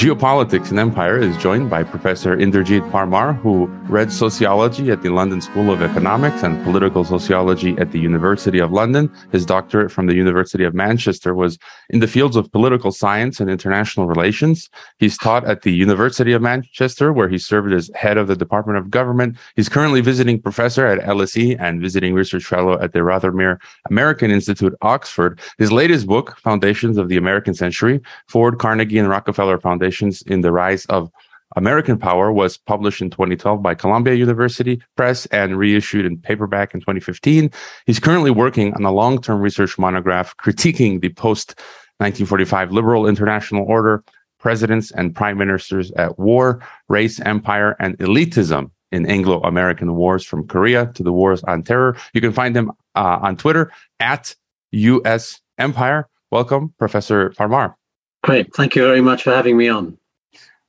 [0.00, 5.42] Geopolitics and Empire is joined by Professor Inderjeet Parmar, who read sociology at the London
[5.42, 9.12] School of Economics and political sociology at the University of London.
[9.30, 11.58] His doctorate from the University of Manchester was
[11.90, 14.70] in the fields of political science and international relations.
[14.98, 18.78] He's taught at the University of Manchester, where he served as head of the Department
[18.78, 19.36] of Government.
[19.54, 23.58] He's currently visiting professor at LSE and visiting research fellow at the Rothermere
[23.90, 25.38] American Institute, Oxford.
[25.58, 29.89] His latest book, Foundations of the American Century, Ford, Carnegie, and Rockefeller Foundation
[30.22, 31.10] In the Rise of
[31.56, 36.80] American Power was published in 2012 by Columbia University Press and reissued in paperback in
[36.80, 37.50] 2015.
[37.86, 41.58] He's currently working on a long-term research monograph critiquing the post
[41.98, 44.04] 1945 liberal international order,
[44.38, 50.86] presidents and prime ministers at war, race, empire, and elitism in Anglo-American wars from Korea
[50.94, 51.96] to the wars on terror.
[52.14, 54.34] You can find him uh, on Twitter at
[54.70, 56.08] US Empire.
[56.30, 57.74] Welcome, Professor Parmar.
[58.22, 58.54] Great.
[58.54, 59.96] Thank you very much for having me on.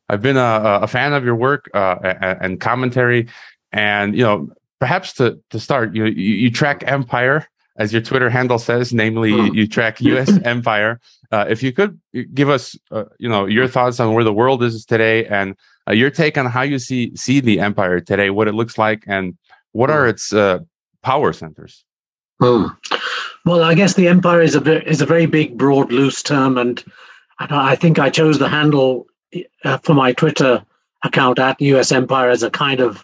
[0.09, 1.95] I've been a, a fan of your work uh,
[2.41, 3.27] and commentary,
[3.71, 4.49] and you know,
[4.79, 9.53] perhaps to to start, you you, track Empire as your Twitter handle says, namely hmm.
[9.55, 10.37] you track U.S.
[10.43, 10.99] Empire.
[11.31, 11.97] Uh, if you could
[12.33, 15.55] give us, uh, you know, your thoughts on where the world is today, and
[15.87, 19.03] uh, your take on how you see see the empire today, what it looks like,
[19.07, 19.37] and
[19.71, 20.09] what are hmm.
[20.09, 20.59] its uh,
[21.03, 21.85] power centers.
[22.41, 22.65] Hmm.
[23.45, 26.83] Well, I guess the empire is a is a very big, broad, loose term, and
[27.41, 29.07] and I think I chose the handle
[29.63, 30.63] uh, for my Twitter
[31.03, 33.03] account at US Empire as a kind of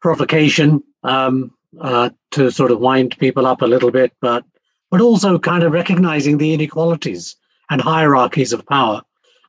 [0.00, 4.44] provocation um, uh, to sort of wind people up a little bit, but
[4.90, 7.36] but also kind of recognizing the inequalities
[7.70, 9.02] and hierarchies of power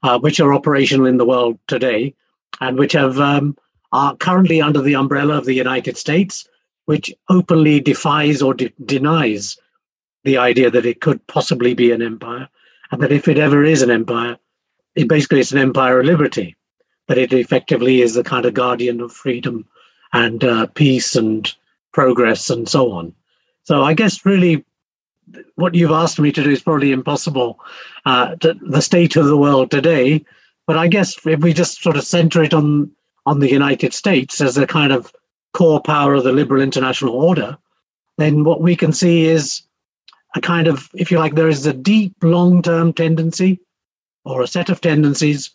[0.03, 2.13] uh, which are operational in the world today,
[2.61, 3.57] and which have um,
[3.91, 6.47] are currently under the umbrella of the United States,
[6.85, 9.57] which openly defies or de- denies
[10.23, 12.47] the idea that it could possibly be an empire
[12.91, 14.37] and that if it ever is an empire,
[14.95, 16.55] it basically it's an empire of liberty,
[17.07, 19.65] that it effectively is the kind of guardian of freedom
[20.13, 21.53] and uh, peace and
[21.91, 23.13] progress and so on.
[23.63, 24.63] So I guess really
[25.55, 27.59] what you've asked me to do is probably impossible
[28.05, 30.23] uh, to the state of the world today.
[30.67, 32.91] But I guess if we just sort of center it on
[33.25, 35.11] on the United States as a kind of
[35.53, 37.57] core power of the liberal international order,
[38.17, 39.63] then what we can see is
[40.35, 43.59] a kind of, if you like, there is a deep long term tendency
[44.25, 45.51] or a set of tendencies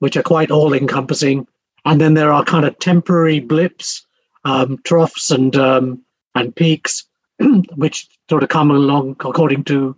[0.00, 1.46] which are quite all encompassing.
[1.84, 4.04] And then there are kind of temporary blips,
[4.44, 6.02] um, troughs, and, um,
[6.34, 7.04] and peaks,
[7.76, 9.96] which sort of come along according to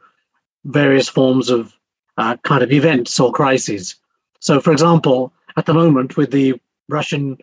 [0.64, 1.72] various forms of
[2.18, 3.94] uh, kind of events or crises.
[4.40, 7.38] So, for example, at the moment with the Russian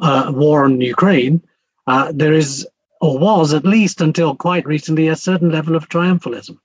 [0.00, 1.42] uh, war on Ukraine,
[1.86, 2.66] uh, there is
[3.00, 6.58] or was at least until quite recently a certain level of triumphalism.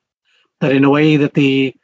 [0.62, 1.76] That in a way that the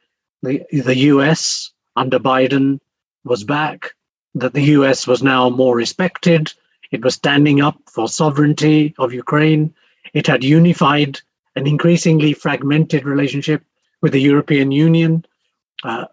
[0.42, 2.80] the, the US under Biden
[3.26, 3.94] was back,
[4.36, 6.54] that the US was now more respected,
[6.92, 9.74] it was standing up for sovereignty of Ukraine,
[10.14, 11.20] it had unified
[11.56, 13.64] an increasingly fragmented relationship
[14.02, 15.26] with the European Union.
[15.84, 16.06] Uh,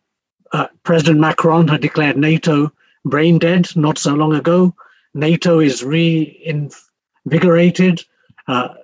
[0.53, 2.73] uh, President Macron had declared NATO
[3.05, 4.75] brain dead not so long ago.
[5.15, 8.05] NATO is reinvigorated.
[8.49, 8.75] Uh,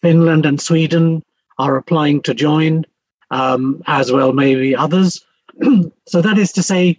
[0.00, 1.22] Finland and Sweden
[1.58, 2.84] are applying to join,
[3.30, 5.24] um, as well maybe others.
[6.06, 6.98] so that is to say,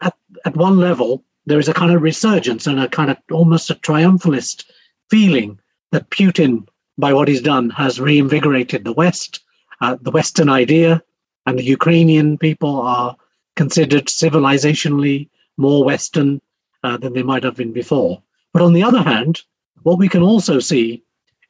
[0.00, 0.14] at,
[0.44, 3.74] at one level, there is a kind of resurgence and a kind of almost a
[3.74, 4.64] triumphalist
[5.10, 5.58] feeling
[5.90, 6.66] that Putin,
[6.98, 9.40] by what he's done, has reinvigorated the West,
[9.80, 11.02] uh, the Western idea,
[11.46, 13.16] and the Ukrainian people are
[13.56, 16.40] considered civilizationally more Western
[16.84, 18.22] uh, than they might have been before.
[18.52, 19.42] But on the other hand,
[19.82, 21.02] what we can also see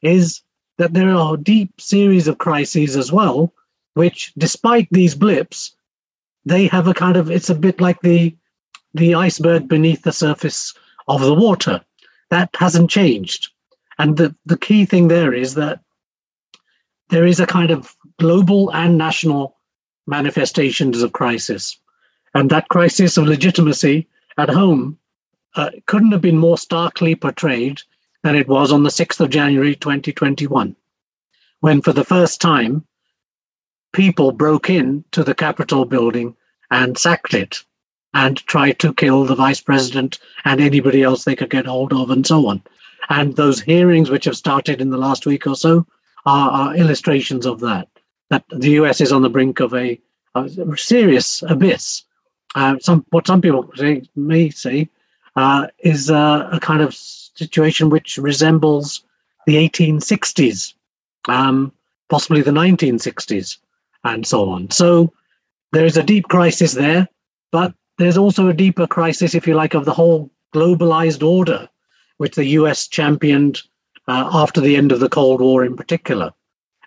[0.02, 0.42] is
[0.78, 3.52] that there are a deep series of crises as well,
[3.94, 5.74] which, despite these blips,
[6.44, 8.36] they have a kind of it's a bit like the
[8.94, 10.74] the iceberg beneath the surface
[11.08, 11.80] of the water.
[12.30, 13.48] That hasn't changed.
[13.98, 15.80] And the, the key thing there is that
[17.08, 19.56] there is a kind of global and national
[20.06, 21.78] manifestations of crisis.
[22.34, 24.08] And that crisis of legitimacy
[24.38, 24.98] at home
[25.54, 27.82] uh, couldn't have been more starkly portrayed
[28.22, 30.76] than it was on the 6th of January 2021,
[31.60, 32.84] when for the first time
[33.92, 36.34] people broke in to the Capitol building
[36.70, 37.64] and sacked it
[38.14, 42.10] and tried to kill the vice president and anybody else they could get hold of
[42.10, 42.62] and so on.
[43.08, 45.86] And those hearings, which have started in the last week or so,
[46.24, 47.88] are, are illustrations of that.
[48.30, 50.00] That the US is on the brink of a,
[50.34, 52.04] a serious abyss.
[52.54, 54.88] Uh, some what some people say, may say
[55.36, 56.94] uh, is uh, a kind of
[57.34, 59.04] situation which resembles
[59.46, 60.74] the 1860s,
[61.28, 61.72] um,
[62.08, 63.58] possibly the 1960s,
[64.04, 64.70] and so on.
[64.70, 65.12] So
[65.72, 67.08] there is a deep crisis there,
[67.50, 71.68] but there's also a deeper crisis, if you like, of the whole globalized order,
[72.18, 73.62] which the US championed
[74.08, 76.32] uh, after the end of the Cold War in particular.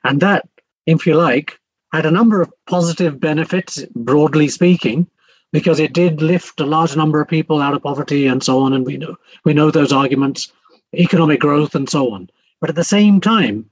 [0.04, 0.48] And that,
[0.86, 1.60] if you like,
[1.92, 5.08] had a number of positive benefits, broadly speaking,
[5.56, 8.74] because it did lift a large number of people out of poverty and so on.
[8.74, 9.16] And we know
[9.46, 10.52] we know those arguments,
[10.94, 12.30] economic growth and so on.
[12.60, 13.70] But at the same time,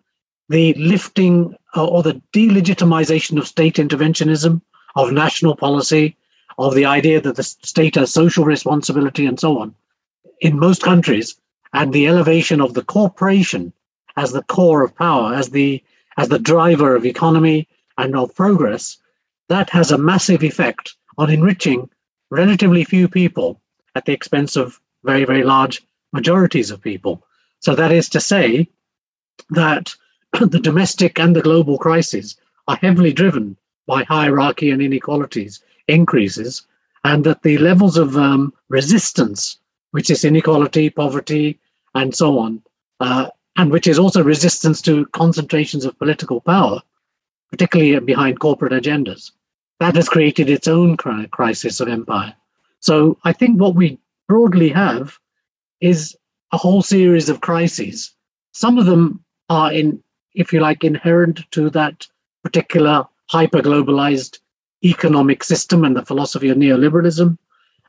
[0.47, 4.62] the lifting uh, or the delegitimization of state interventionism,
[4.95, 6.15] of national policy,
[6.57, 9.75] of the idea that the state has social responsibility and so on,
[10.39, 11.36] in most countries,
[11.74, 13.74] and the elevation of the corporation
[14.15, 15.83] as the core of power, as the
[16.15, 18.97] as the driver of economy and of progress,
[19.50, 21.89] that has a massive effect on enriching
[22.30, 23.62] relatively few people
[23.95, 27.25] at the expense of very, very large majorities of people.
[27.60, 28.69] So that is to say
[29.50, 29.94] that
[30.39, 32.38] the domestic and the global crises
[32.68, 33.57] are heavily driven
[33.88, 36.65] by hierarchy and inequalities increases,
[37.04, 39.60] and that the levels of um, resistance,
[39.92, 41.60] which is inequality, poverty,
[41.94, 42.62] and so on,
[43.01, 43.27] uh,
[43.57, 46.81] and which is also resistance to concentrations of political power,
[47.51, 49.31] particularly behind corporate agendas,
[49.79, 52.33] that has created its own crisis of empire.
[52.79, 55.17] So I think what we broadly have
[55.81, 56.15] is
[56.51, 58.11] a whole series of crises.
[58.53, 60.01] Some of them are in,
[60.35, 62.07] if you like, inherent to that
[62.43, 64.39] particular hyper globalized
[64.83, 67.37] economic system and the philosophy of neoliberalism.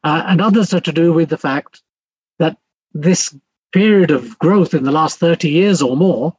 [0.05, 1.83] Uh, and others are to do with the fact
[2.39, 2.57] that
[2.93, 3.37] this
[3.73, 6.35] period of growth in the last 30 years or more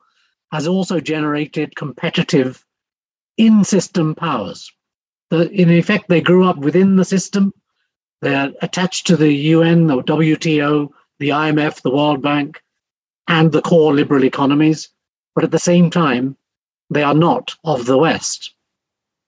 [0.51, 2.65] has also generated competitive
[3.37, 4.71] in system powers.
[5.31, 7.53] In effect, they grew up within the system.
[8.21, 10.89] They're attached to the UN, the WTO,
[11.19, 12.61] the IMF, the World Bank,
[13.27, 14.89] and the core liberal economies.
[15.33, 16.37] But at the same time,
[16.89, 18.55] they are not of the West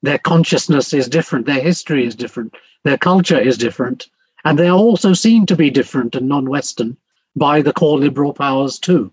[0.01, 2.53] their consciousness is different, their history is different,
[2.83, 4.07] their culture is different,
[4.45, 6.95] and they are also seen to be different and non Western
[7.35, 9.11] by the core liberal powers too.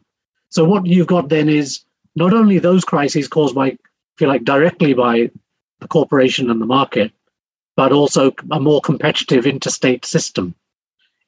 [0.51, 1.81] So, what you've got then is
[2.17, 5.31] not only those crises caused by, if you like, directly by
[5.85, 7.13] the corporation and the market,
[7.77, 10.55] but also a more competitive interstate system.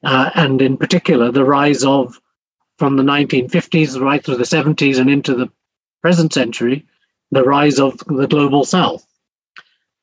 [0.03, 2.19] Uh, and in particular, the rise of,
[2.77, 5.49] from the 1950s right through the 70s and into the
[6.01, 6.85] present century,
[7.31, 9.07] the rise of the global south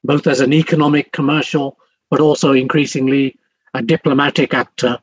[0.04, 1.78] both as an economic, commercial,
[2.10, 3.36] but also increasingly
[3.72, 4.98] a diplomatic actor,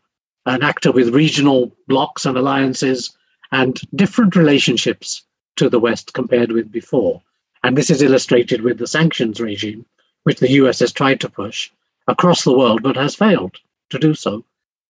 [0.46, 3.18] an actor with regional blocs and alliances
[3.52, 5.24] and different relationships
[5.58, 7.22] to the West compared with before.
[7.64, 9.86] And this is illustrated with the sanctions regime,
[10.24, 11.70] which the US has tried to push
[12.08, 13.58] across the world, but has failed
[13.90, 14.44] to do so,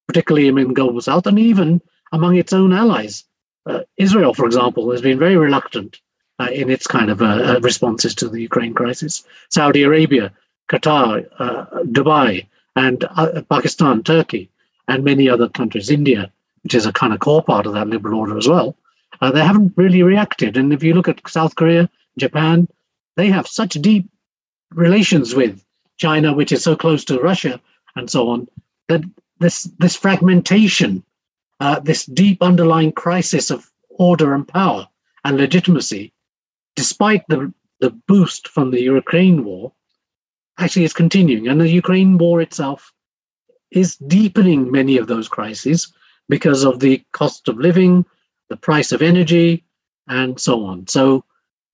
[0.07, 1.81] particularly in the global south and even
[2.11, 3.25] among its own allies.
[3.65, 5.99] Uh, Israel, for example, has been very reluctant
[6.39, 9.23] uh, in its kind of uh, uh, responses to the Ukraine crisis.
[9.49, 10.31] Saudi Arabia,
[10.69, 14.49] Qatar, uh, Dubai, and uh, Pakistan, Turkey,
[14.87, 16.31] and many other countries, India,
[16.63, 18.75] which is a kind of core part of that liberal order as well,
[19.33, 20.57] they haven't really reacted.
[20.57, 22.67] And if you look at South Korea, Japan,
[23.17, 24.09] they have such deep
[24.71, 25.63] relations with
[25.97, 27.59] China, which is so close to Russia,
[27.95, 28.47] and so on,
[28.87, 29.01] that
[29.39, 31.03] this this fragmentation,
[31.59, 34.87] uh, this deep underlying crisis of order and power
[35.23, 36.13] and legitimacy
[36.75, 39.71] despite the, the boost from the Ukraine war,
[40.57, 41.47] actually is continuing.
[41.47, 42.91] And the Ukraine war itself
[43.71, 45.93] is deepening many of those crises
[46.29, 48.05] because of the cost of living,
[48.49, 49.63] the price of energy,
[50.07, 50.87] and so on.
[50.87, 51.23] So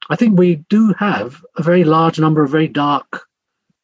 [0.09, 3.27] I think we do have a very large number of very dark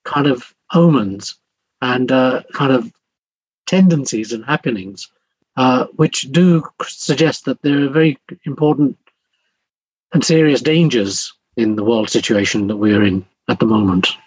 [0.05, 1.35] kind of omens
[1.81, 2.91] and uh, kind of
[3.67, 5.09] tendencies and happenings,
[5.57, 8.97] uh, which do suggest that there are very important
[10.13, 14.17] and serious dangers in the world situation that we are in at the moment.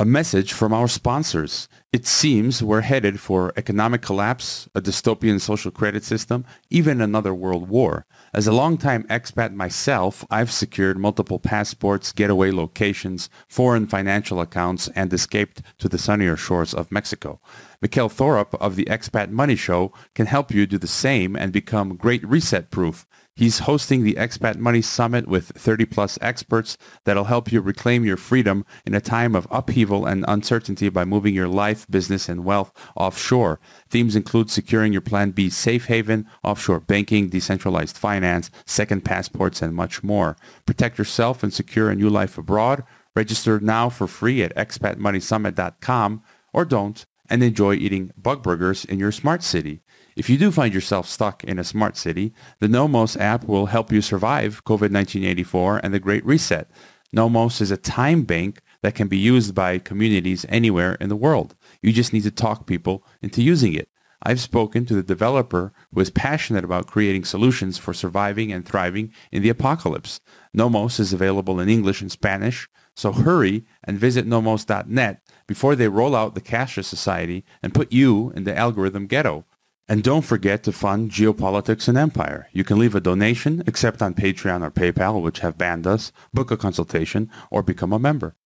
[0.00, 1.68] A message from our sponsors.
[1.92, 7.68] It seems we're headed for economic collapse, a dystopian social credit system, even another world
[7.68, 8.06] war.
[8.32, 15.12] As a longtime expat myself, I've secured multiple passports, getaway locations, foreign financial accounts, and
[15.12, 17.40] escaped to the sunnier shores of Mexico.
[17.84, 21.96] Mikkel Thorup of the Expat Money Show can help you do the same and become
[21.96, 23.04] great reset proof.
[23.38, 28.16] He's hosting the Expat Money Summit with 30 plus experts that'll help you reclaim your
[28.16, 32.72] freedom in a time of upheaval and uncertainty by moving your life, business, and wealth
[32.96, 33.60] offshore.
[33.90, 39.72] Themes include securing your Plan B safe haven, offshore banking, decentralized finance, second passports, and
[39.72, 40.36] much more.
[40.66, 42.82] Protect yourself and secure a new life abroad.
[43.14, 49.12] Register now for free at expatmoneysummit.com or don't and enjoy eating bug burgers in your
[49.12, 49.80] smart city.
[50.18, 53.92] If you do find yourself stuck in a smart city, the Nomos app will help
[53.92, 56.68] you survive COVID-1984 and the Great Reset.
[57.12, 61.54] Nomos is a time bank that can be used by communities anywhere in the world.
[61.82, 63.90] You just need to talk people into using it.
[64.20, 69.12] I've spoken to the developer who is passionate about creating solutions for surviving and thriving
[69.30, 70.18] in the apocalypse.
[70.52, 76.16] Nomos is available in English and Spanish, so hurry and visit nomos.net before they roll
[76.16, 79.44] out the cashless society and put you in the algorithm ghetto.
[79.88, 82.48] And don't forget to fund Geopolitics and Empire.
[82.52, 86.50] You can leave a donation, except on Patreon or PayPal, which have banned us, book
[86.50, 88.36] a consultation, or become a member.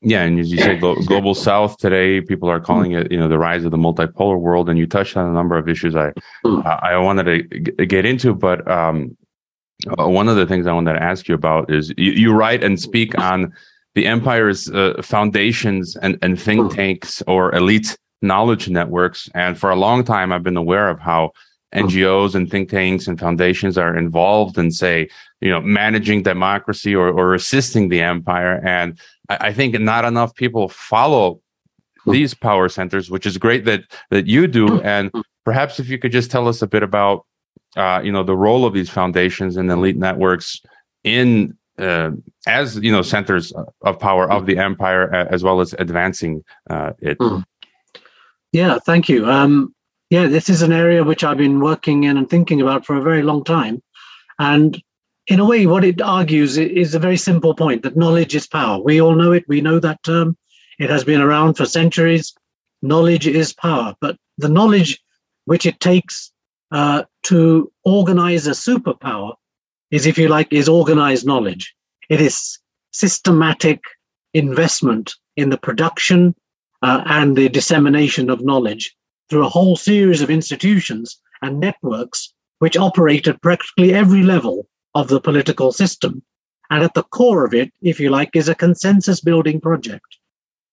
[0.00, 3.38] Yeah, and as you say, global south today, people are calling it, you know, the
[3.38, 4.68] rise of the multipolar world.
[4.68, 6.12] And you touched on a number of issues I
[6.44, 9.16] I wanted to get into, but um,
[9.98, 12.62] uh, one of the things I wanted to ask you about is you, you write
[12.62, 13.52] and speak on
[13.96, 19.28] the empire's uh, foundations and, and think tanks or elite knowledge networks.
[19.34, 21.32] And for a long time, I've been aware of how
[21.74, 25.08] NGOs and think tanks and foundations are involved in, say,
[25.40, 28.60] you know, managing democracy or, or assisting the empire.
[28.64, 28.98] And
[29.28, 31.40] I, I think not enough people follow
[32.06, 34.80] these power centers, which is great that that you do.
[34.80, 35.12] And
[35.44, 37.26] perhaps if you could just tell us a bit about,
[37.76, 40.60] uh, you know, the role of these foundations and elite networks
[41.04, 42.10] in uh,
[42.46, 47.16] as you know centers of power of the empire, as well as advancing uh, it.
[47.20, 47.40] Hmm.
[48.52, 49.26] Yeah, thank you.
[49.30, 49.74] Um,
[50.10, 53.02] yeah, this is an area which I've been working in and thinking about for a
[53.02, 53.82] very long time,
[54.38, 54.80] and
[55.28, 58.82] in a way, what it argues is a very simple point that knowledge is power.
[58.82, 59.44] We all know it.
[59.46, 60.38] We know that term.
[60.78, 62.34] It has been around for centuries.
[62.80, 63.94] Knowledge is power.
[64.00, 64.98] But the knowledge
[65.44, 66.32] which it takes
[66.72, 69.34] uh, to organize a superpower
[69.90, 71.74] is, if you like, is organized knowledge.
[72.08, 72.58] It is
[72.92, 73.82] systematic
[74.32, 76.34] investment in the production
[76.82, 78.94] uh, and the dissemination of knowledge
[79.28, 85.08] through a whole series of institutions and networks which operate at practically every level of
[85.08, 86.22] the political system.
[86.70, 90.18] And at the core of it, if you like, is a consensus building project.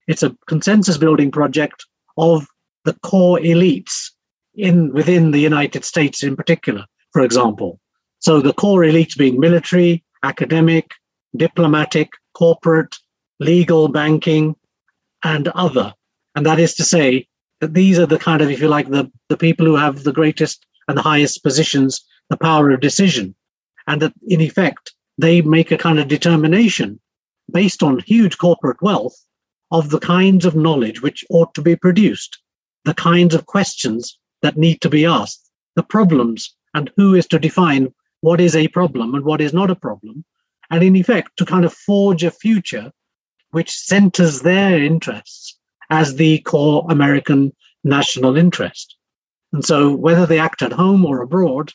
[0.08, 1.86] It's a consensus building project
[2.18, 2.48] of
[2.86, 4.12] the core elites
[4.56, 7.80] in within the United States in particular, for example.
[8.20, 10.92] So the core elites being military, academic,
[11.36, 12.96] diplomatic, corporate,
[13.40, 14.56] legal, banking,
[15.24, 15.94] and other.
[16.36, 17.28] And that is to say
[17.62, 20.14] that these are the kind of, if you like, the, the people who have the
[20.14, 23.36] greatest and the highest positions, the power of decision
[23.88, 27.00] and that in effect they make a kind of determination
[27.52, 29.16] based on huge corporate wealth
[29.72, 32.40] of the kinds of knowledge which ought to be produced,
[32.84, 37.40] the kinds of questions that need to be asked, the problems, and who is to
[37.40, 40.26] define what is a problem and what is not a problem,
[40.72, 42.92] and in effect to kind of forge a future
[43.56, 45.58] which centers their interests
[45.90, 48.98] as the core American national interest.
[49.54, 51.72] And so, whether they act at home or abroad,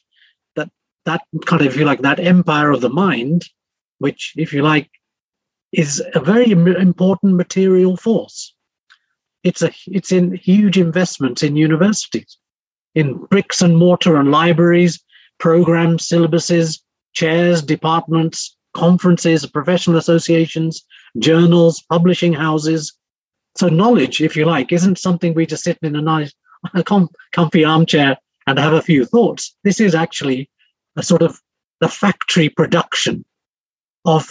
[0.57, 0.69] that
[1.07, 3.49] that kind of, if you like, that empire of the mind,
[3.97, 4.91] which, if you like,
[5.73, 8.55] is a very important material force.
[9.43, 12.37] It's a it's in huge investments in universities,
[12.95, 15.03] in bricks and mortar and libraries,
[15.39, 16.83] programs, syllabuses,
[17.15, 20.85] chairs, departments, conferences, professional associations,
[21.19, 22.93] journals, publishing houses.
[23.57, 26.33] So knowledge, if you like, isn't something we just sit in a nice,
[27.33, 29.57] comfy armchair and have a few thoughts.
[29.65, 30.51] This is actually
[30.97, 31.41] a sort of
[31.81, 33.25] the factory production
[34.05, 34.31] of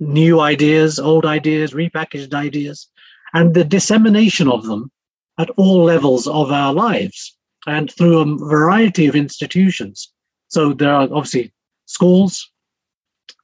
[0.00, 2.88] new ideas, old ideas, repackaged ideas,
[3.34, 4.90] and the dissemination of them
[5.38, 10.12] at all levels of our lives and through a variety of institutions.
[10.48, 11.52] So there are obviously
[11.86, 12.50] schools,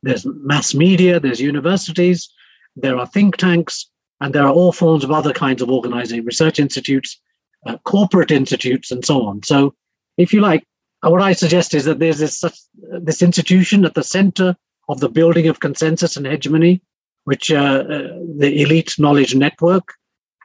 [0.03, 2.29] there's mass media, there's universities,
[2.81, 6.59] there are think tanks, and there are all forms of other kinds of organizing, research
[6.59, 7.21] institutes,
[7.67, 9.43] uh, corporate institutes, and so on.
[9.43, 9.75] So,
[10.17, 10.65] if you like,
[11.03, 12.45] what I suggest is that there's this
[12.75, 14.57] this institution at the center
[14.89, 16.83] of the building of consensus and hegemony,
[17.25, 19.95] which uh, uh, the elite knowledge network,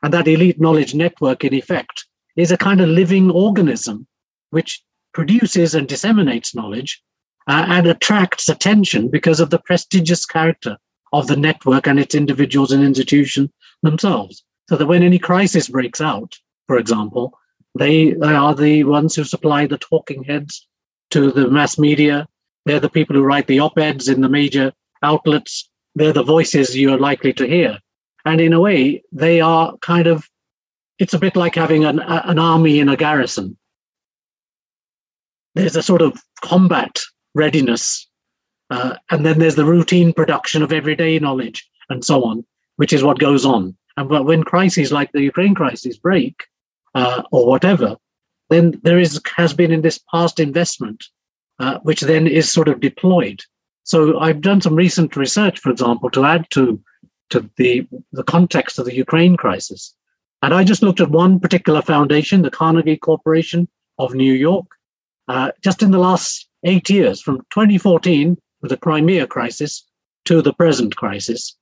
[0.03, 4.05] and that elite knowledge network, in effect, is a kind of living organism
[4.49, 7.01] which produces and disseminates knowledge
[7.47, 10.77] uh, and attracts attention because of the prestigious character
[11.13, 13.49] of the network and its individuals and institutions
[13.83, 14.43] themselves.
[14.67, 16.35] So that when any crisis breaks out,
[16.67, 17.37] for example,
[17.75, 20.67] they, they are the ones who supply the talking heads
[21.11, 22.27] to the mass media.
[22.65, 25.69] They're the people who write the op eds in the major outlets.
[25.95, 27.79] They're the voices you're likely to hear.
[28.25, 30.27] And in a way, they are kind of,
[30.97, 33.57] it's a bit like having an, an army in a garrison.
[35.55, 36.99] There's a sort of combat
[37.35, 38.07] readiness.
[38.69, 42.45] Uh, and then there's the routine production of everyday knowledge and so on,
[42.77, 43.75] which is what goes on.
[43.97, 46.45] And but when crises like the Ukraine crisis break,
[46.95, 47.97] uh, or whatever,
[48.49, 51.03] then there is has been in this past investment,
[51.59, 53.41] uh, which then is sort of deployed.
[53.83, 56.81] So I've done some recent research, for example, to add to
[57.31, 59.95] to the the context of the Ukraine crisis,
[60.41, 63.67] And I just looked at one particular foundation, the Carnegie Corporation
[63.97, 64.67] of New York,
[65.27, 69.85] uh, just in the last eight years, from 2014 with the Crimea crisis
[70.25, 71.55] to the present crisis.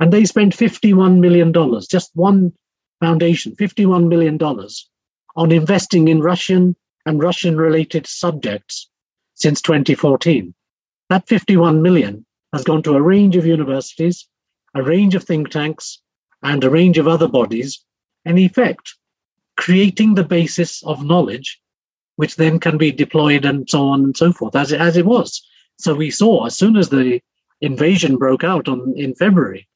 [0.00, 1.52] And they spent $51 million,
[1.88, 2.52] just one
[3.00, 4.38] foundation, $51 million
[5.36, 6.76] on investing in Russian
[7.06, 8.90] and Russian related subjects
[9.34, 10.52] since 2014.
[11.08, 14.28] That 51 million has gone to a range of universities,
[14.74, 16.00] a range of think tanks,
[16.42, 17.84] and a range of other bodies,
[18.24, 18.96] in effect,
[19.56, 21.60] creating the basis of knowledge,
[22.16, 25.06] which then can be deployed and so on and so forth, as it, as it
[25.06, 25.42] was.
[25.80, 27.20] So we saw as soon as the
[27.60, 29.66] invasion broke out on, in February,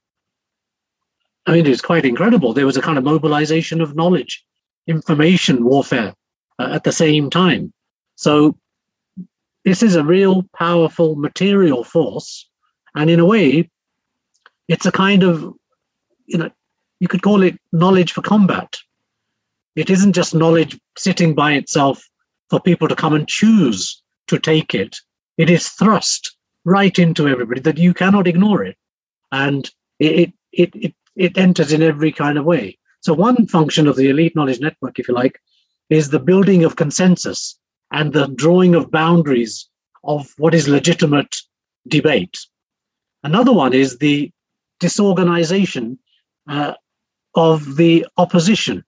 [1.47, 2.53] I mean, it's quite incredible.
[2.53, 4.45] There was a kind of mobilization of knowledge,
[4.87, 6.15] information warfare
[6.59, 7.73] uh, at the same time.
[8.17, 8.59] So
[9.65, 12.49] this is a real powerful material force.
[12.95, 13.71] And in a way,
[14.69, 15.55] it's a kind of,
[16.27, 16.51] you know,
[17.01, 18.79] you could call it knowledge for combat.
[19.75, 22.03] It isn't just knowledge sitting by itself
[22.49, 24.97] for people to come and choose to take it.
[25.37, 28.77] It is thrust right into everybody that you cannot ignore it.
[29.33, 32.79] And it, it, it, it enters in every kind of way.
[33.01, 35.39] So, one function of the elite knowledge network, if you like,
[35.91, 37.59] is the building of consensus
[37.93, 39.69] and the drawing of boundaries
[40.05, 41.37] of what is legitimate
[41.89, 42.39] debate.
[43.23, 44.31] Another one is the
[44.81, 45.99] disorganization
[46.49, 46.75] uh,
[47.35, 48.85] of the opposition.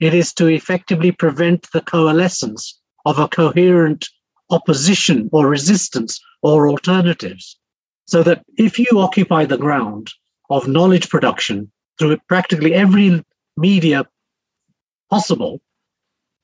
[0.00, 4.08] It is to effectively prevent the coalescence of a coherent
[4.50, 7.58] opposition or resistance or alternatives.
[8.06, 10.10] So that if you occupy the ground
[10.50, 13.22] of knowledge production through practically every
[13.56, 14.06] media
[15.10, 15.60] possible,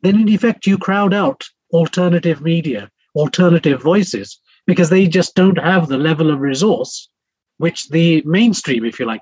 [0.02, 5.88] then in effect you crowd out alternative media, alternative voices, because they just don't have
[5.88, 7.08] the level of resource
[7.58, 9.20] which the mainstream, if you like,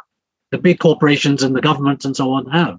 [0.50, 2.78] the big corporations and the governments and so on have.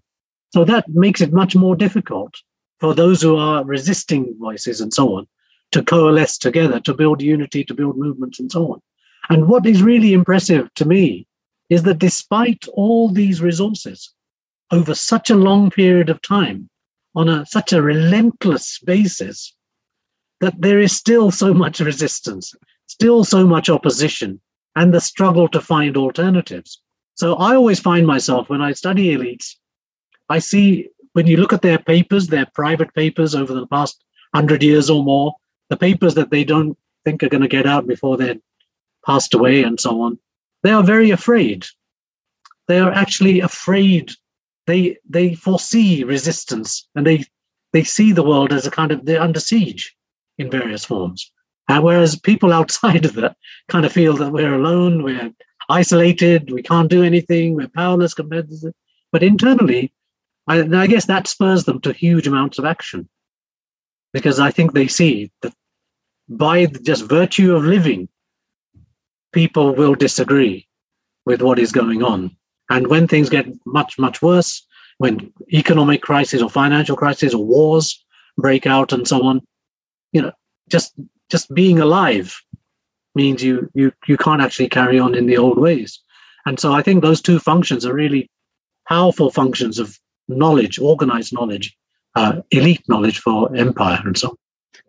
[0.51, 2.33] So that makes it much more difficult
[2.79, 5.27] for those who are resisting voices and so on
[5.73, 8.81] to coalesce together, to build unity, to build movements and so on.
[9.29, 11.27] And what is really impressive to me
[11.69, 14.13] is that despite all these resources
[14.71, 16.69] over such a long period of time,
[17.15, 19.55] on a, such a relentless basis
[20.41, 22.53] that there is still so much resistance,
[22.87, 24.41] still so much opposition,
[24.75, 26.81] and the struggle to find alternatives.
[27.15, 29.55] So I always find myself when I study elites,
[30.29, 34.63] I see when you look at their papers, their private papers over the past hundred
[34.63, 35.35] years or more,
[35.73, 38.37] the papers that they don't think are going to get out before they're
[39.03, 40.19] passed away and so on,
[40.61, 41.65] they are very afraid.
[42.67, 44.11] They are actually afraid
[44.67, 47.25] they they foresee resistance and they
[47.73, 49.95] they see the world as a kind of they're under siege
[50.37, 51.31] in various forms.
[51.67, 53.35] And whereas people outside of that
[53.67, 55.31] kind of feel that we're alone, we're
[55.69, 58.75] isolated, we can't do anything, we're powerless compared to it.
[59.11, 59.91] But internally,
[60.47, 63.09] I, I guess that spurs them to huge amounts of action
[64.13, 65.53] because I think they see that
[66.37, 68.07] by just virtue of living,
[69.31, 70.67] people will disagree
[71.25, 72.35] with what is going on.
[72.69, 74.65] And when things get much, much worse,
[74.97, 78.03] when economic crisis or financial crisis or wars
[78.37, 79.41] break out and so on,
[80.11, 80.31] you know,
[80.69, 80.93] just
[81.29, 82.39] just being alive
[83.15, 85.99] means you you you can't actually carry on in the old ways.
[86.45, 88.29] And so I think those two functions are really
[88.87, 91.75] powerful functions of knowledge, organized knowledge,
[92.15, 94.37] uh, elite knowledge for empire and so on.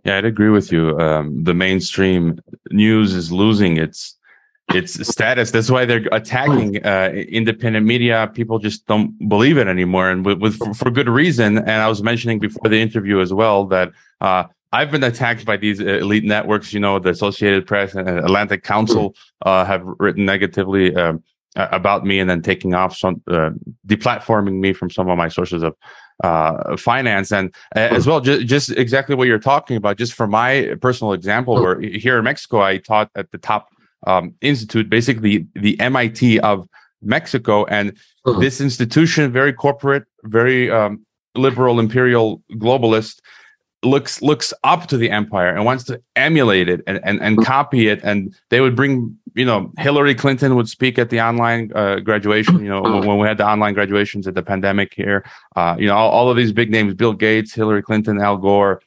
[0.05, 0.99] Yeah, I'd agree with you.
[1.01, 2.39] Um, the mainstream
[2.71, 4.17] news is losing its
[4.73, 5.51] its status.
[5.51, 8.31] That's why they're attacking uh, independent media.
[8.35, 11.59] People just don't believe it anymore, and with, with for, good reason.
[11.59, 15.57] And I was mentioning before the interview as well that uh, I've been attacked by
[15.57, 16.73] these elite networks.
[16.73, 20.95] You know, the Associated Press and Atlantic Council uh, have written negatively.
[20.95, 21.23] Um,
[21.57, 23.51] about me and then taking off some uh,
[23.87, 25.77] deplatforming me from some of my sources of
[26.23, 30.29] uh, finance and uh, as well just, just exactly what you're talking about just for
[30.29, 33.69] my personal example where here in mexico i taught at the top
[34.07, 36.69] um, institute, basically the MIT of
[37.03, 37.65] Mexico.
[37.67, 38.39] And uh-huh.
[38.39, 43.21] this institution, very corporate, very um, liberal, imperial, globalist,
[43.83, 47.89] looks looks up to the empire and wants to emulate it and, and, and copy
[47.89, 48.01] it.
[48.03, 52.61] And they would bring, you know, Hillary Clinton would speak at the online uh, graduation,
[52.61, 55.25] you know, when, when, we had the online graduations at the pandemic here.
[55.57, 58.81] Uh, you know, all, all, of these big names, Bill Gates, Hillary Clinton, Al Gore,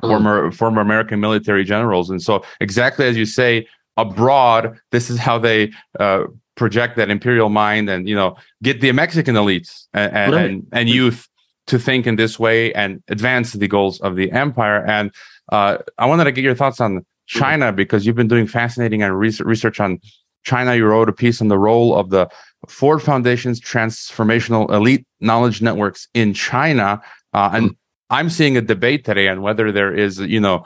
[0.00, 2.10] former former American military generals.
[2.10, 6.24] And so exactly as you say, abroad, this is how they uh,
[6.54, 10.88] project that imperial mind and you know get the Mexican elites and and, and, and
[10.88, 11.28] youth
[11.68, 14.84] to think in this way and advance the goals of the empire.
[14.86, 15.12] And
[15.50, 19.16] uh, I wanted to get your thoughts on China because you've been doing fascinating and
[19.16, 20.00] research on
[20.44, 20.74] China.
[20.74, 22.28] You wrote a piece on the role of the
[22.68, 27.00] Ford Foundation's transformational elite knowledge networks in China.
[27.32, 27.76] Uh, and mm.
[28.10, 30.64] I'm seeing a debate today on whether there is, you know,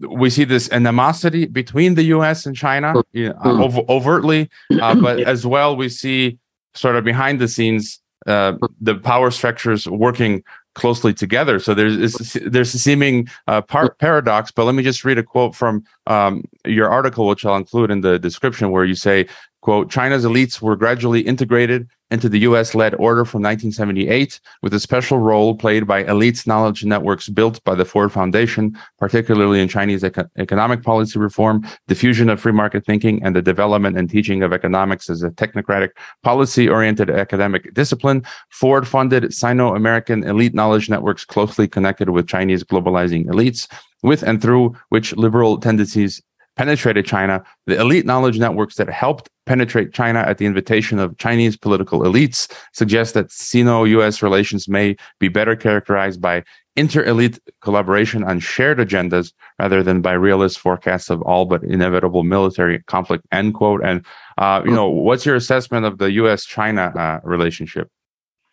[0.00, 2.46] we see this animosity between the U.S.
[2.46, 3.64] and China you know, mm.
[3.64, 4.48] ov- overtly,
[4.80, 6.38] uh, but as well we see
[6.74, 10.42] sort of behind the scenes uh, the power structures working
[10.74, 11.58] closely together.
[11.58, 14.50] So there's there's a seeming uh, par- paradox.
[14.50, 18.00] But let me just read a quote from um, your article, which I'll include in
[18.00, 19.26] the description, where you say
[19.62, 24.80] Quote, China's elites were gradually integrated into the US led order from 1978, with a
[24.80, 30.02] special role played by elites knowledge networks built by the Ford Foundation, particularly in Chinese
[30.02, 34.52] eco- economic policy reform, diffusion of free market thinking, and the development and teaching of
[34.52, 35.90] economics as a technocratic,
[36.22, 38.22] policy oriented academic discipline.
[38.50, 43.68] Ford funded Sino American elite knowledge networks closely connected with Chinese globalizing elites
[44.02, 46.22] with and through which liberal tendencies
[46.60, 51.56] penetrated China, the elite knowledge networks that helped penetrate China at the invitation of Chinese
[51.56, 56.44] political elites suggest that Sino US relations may be better characterized by
[56.76, 62.24] inter elite collaboration on shared agendas rather than by realist forecasts of all but inevitable
[62.24, 63.80] military conflict, end quote.
[63.82, 64.04] And,
[64.36, 67.88] uh, you know, what's your assessment of the US China uh, relationship?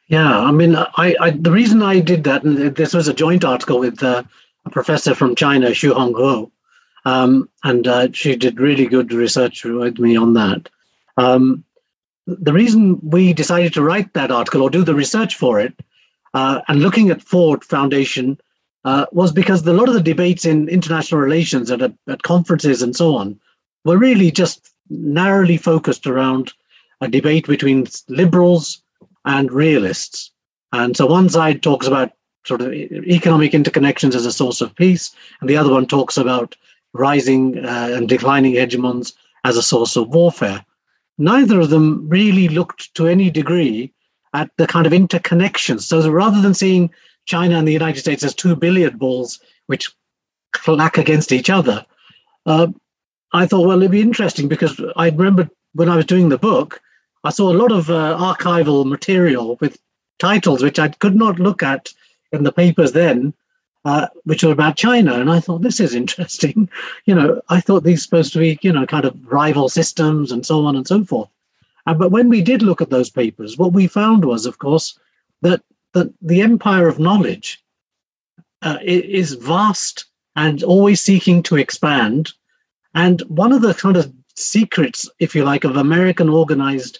[0.07, 3.43] Yeah, I mean, I, I, the reason I did that, and this was a joint
[3.43, 4.23] article with uh,
[4.63, 6.49] a professor from China, Xu Hongguo,
[7.07, 10.67] um, and uh, she did really good research with me on that.
[11.15, 11.63] Um,
[12.25, 15.73] the reason we decided to write that article or do the research for it
[16.33, 18.37] uh, and looking at Ford Foundation
[18.83, 22.93] uh, was because a lot of the debates in international relations at, at conferences and
[22.93, 23.39] so on
[23.85, 26.51] were really just narrowly focused around
[26.99, 28.81] a debate between liberals
[29.23, 30.31] and realists.
[30.73, 32.11] And so one side talks about
[32.45, 36.55] sort of economic interconnections as a source of peace, and the other one talks about
[36.93, 40.65] rising uh, and declining hegemons as a source of warfare.
[41.17, 43.93] Neither of them really looked to any degree
[44.33, 45.81] at the kind of interconnections.
[45.81, 46.91] So rather than seeing
[47.25, 49.91] China and the United States as two billiard balls which
[50.51, 51.85] clack against each other,
[52.45, 52.67] uh,
[53.33, 56.81] I thought, well, it'd be interesting because I remember when I was doing the book,
[57.23, 59.77] I saw a lot of uh, archival material with
[60.19, 61.89] titles which I could not look at
[62.31, 63.33] in the papers then
[63.87, 65.13] uh, which were about China.
[65.13, 66.69] And I thought, this is interesting.
[67.05, 70.45] You know, I thought these supposed to be, you know, kind of rival systems and
[70.45, 71.29] so on and so forth.
[71.85, 74.99] Uh, but when we did look at those papers, what we found was, of course,
[75.41, 75.61] that,
[75.93, 77.63] that the empire of knowledge
[78.61, 82.33] uh, is vast and always seeking to expand.
[82.93, 86.99] And one of the kind of secrets, if you like, of American organized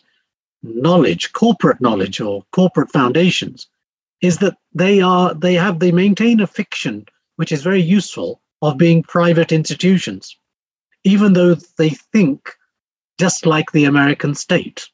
[0.64, 3.68] knowledge, corporate knowledge or corporate foundations,
[4.22, 8.78] is that they are they have they maintain a fiction which is very useful of
[8.78, 10.38] being private institutions,
[11.04, 12.50] even though they think
[13.20, 14.90] just like the American state,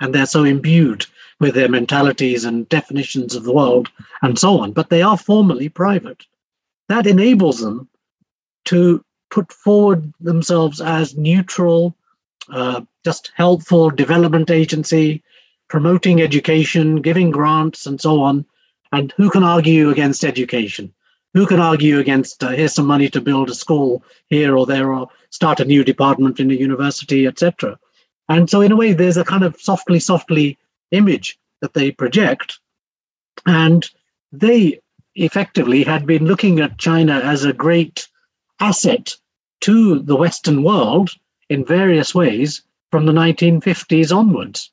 [0.00, 1.06] and they're so imbued
[1.40, 3.88] with their mentalities and definitions of the world
[4.22, 4.72] and so on.
[4.72, 6.24] But they are formally private.
[6.88, 7.88] That enables them
[8.66, 11.94] to put forward themselves as neutral,
[12.52, 15.22] uh, just helpful development agency,
[15.68, 18.44] promoting education, giving grants, and so on,
[18.92, 20.92] and who can argue against education?
[21.34, 24.92] Who can argue against uh, here's some money to build a school here or there
[24.92, 27.78] or start a new department in a university, etc.
[28.28, 30.58] And so, in a way, there's a kind of softly, softly
[30.90, 32.58] image that they project.
[33.46, 33.88] And
[34.32, 34.80] they
[35.14, 38.08] effectively had been looking at China as a great
[38.60, 39.14] asset
[39.60, 41.10] to the Western world
[41.48, 44.70] in various ways from the 1950s onwards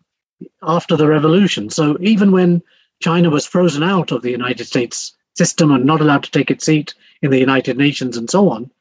[0.62, 1.70] after the revolution.
[1.70, 2.62] So even when
[3.02, 6.66] China was frozen out of the United States system and not allowed to take its
[6.66, 8.72] seat in the United Nations and so on,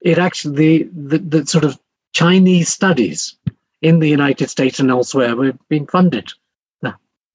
[0.00, 1.78] it actually, the, the, the sort of
[2.12, 3.36] Chinese studies
[3.82, 6.32] in the United States and elsewhere were being funded.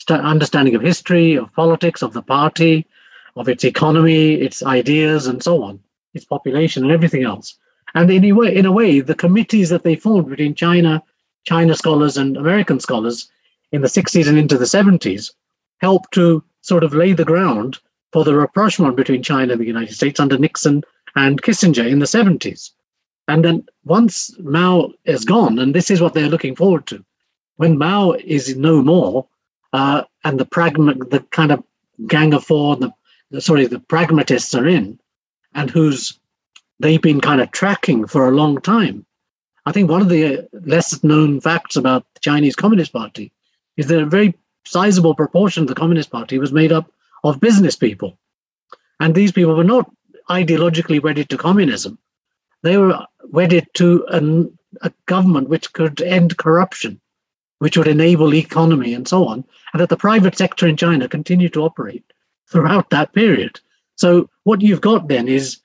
[0.08, 2.86] The understanding of history, of politics, of the party,
[3.36, 5.80] of its economy, its ideas, and so on,
[6.14, 7.58] its population, and everything else.
[7.96, 11.02] And in a way, in a way, the committees that they formed between China,
[11.44, 13.32] China scholars, and American scholars
[13.72, 15.32] in the 60s and into the 70s
[15.82, 17.80] helped to sort of lay the ground
[18.12, 20.84] for the rapprochement between China and the United States under Nixon
[21.16, 22.72] and Kissinger in the 70s.
[23.28, 27.04] And then once Mao is gone, and this is what they're looking forward to,
[27.58, 29.28] when Mao is no more,
[29.74, 31.64] uh, and the pragma- the kind of
[32.08, 32.92] gang of four, the,
[33.32, 35.00] the sorry, the pragmatists are in,
[35.54, 36.20] and who's
[36.80, 39.06] they've been kind of tracking for a long time.
[39.66, 43.32] I think one of the less known facts about the Chinese Communist Party
[43.78, 44.36] is they're very
[44.66, 46.92] sizable proportion of the Communist Party was made up
[47.24, 48.18] of business people.
[49.00, 49.90] And these people were not
[50.30, 51.98] ideologically wedded to communism.
[52.64, 57.00] They were wedded to an, a government which could end corruption,
[57.60, 61.54] which would enable economy and so on, and that the private sector in China continued
[61.54, 62.04] to operate
[62.50, 63.60] throughout that period.
[63.98, 65.60] So what you've got then is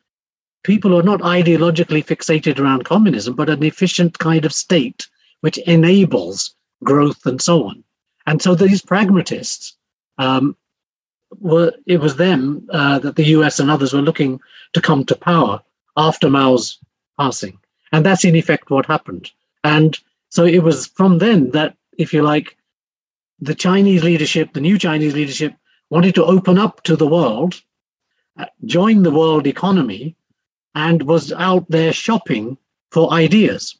[0.63, 5.09] people who are not ideologically fixated around communism, but an efficient kind of state
[5.41, 7.83] which enables growth and so on.
[8.27, 9.77] And so these pragmatists
[10.19, 10.57] um,
[11.39, 14.41] were it was them uh, that the US and others were looking
[14.73, 15.63] to come to power
[15.97, 16.79] after Mao's
[17.19, 17.59] passing.
[17.93, 19.31] And that's in effect what happened.
[19.65, 22.57] And so it was from then that, if you like,
[23.41, 25.55] the Chinese leadership, the new Chinese leadership,
[25.89, 27.61] wanted to open up to the world,
[28.39, 30.15] uh, join the world economy,
[30.75, 32.57] and was out there shopping
[32.91, 33.77] for ideas.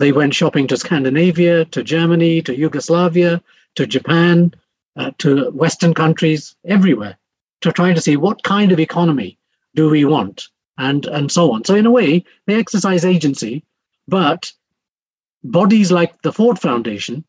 [0.00, 3.42] They went shopping to Scandinavia, to Germany, to Yugoslavia,
[3.74, 4.54] to Japan,
[4.96, 7.18] uh, to Western countries, everywhere,
[7.60, 9.36] to try to see what kind of economy
[9.74, 11.64] do we want, and and so on.
[11.66, 13.62] So in a way, they exercise agency,
[14.08, 14.50] but
[15.44, 17.22] bodies like the Ford Foundation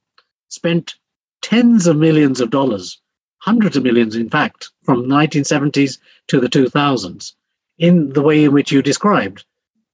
[0.47, 0.95] spent
[1.41, 3.01] tens of millions of dollars,
[3.39, 7.34] hundreds of millions, in fact, from the 1970s to the 2000s,
[7.79, 9.43] in the way in which you described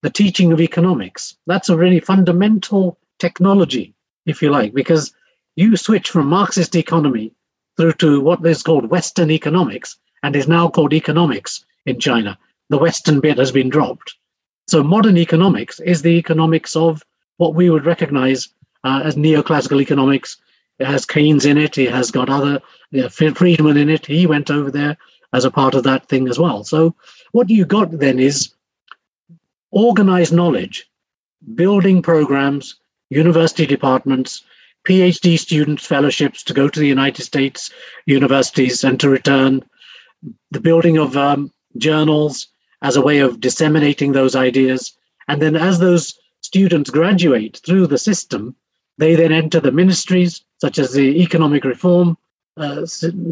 [0.01, 1.36] the teaching of economics.
[1.47, 3.93] That's a really fundamental technology,
[4.25, 5.13] if you like, because
[5.55, 7.33] you switch from Marxist economy
[7.77, 12.38] through to what is called Western economics and is now called economics in China.
[12.69, 14.15] The Western bit has been dropped.
[14.67, 17.03] So modern economics is the economics of
[17.38, 18.49] what we would recognize
[18.83, 20.38] uh, as neoclassical economics.
[20.79, 21.77] It has Keynes in it.
[21.77, 24.05] It has got other you Friedman in it.
[24.05, 24.97] He went over there
[25.33, 26.63] as a part of that thing as well.
[26.63, 26.95] So
[27.31, 28.53] what you got then is
[29.71, 30.89] organized knowledge,
[31.56, 32.75] building programs,
[33.10, 34.43] university departments,
[34.88, 37.71] PhD students fellowships to go to the United States
[38.06, 39.63] universities and to return,
[40.51, 42.47] the building of um, journals
[42.82, 44.97] as a way of disseminating those ideas.
[45.27, 48.56] And then as those students graduate through the system,
[48.97, 52.17] they then enter the ministries, such as the economic reform
[52.56, 52.86] uh,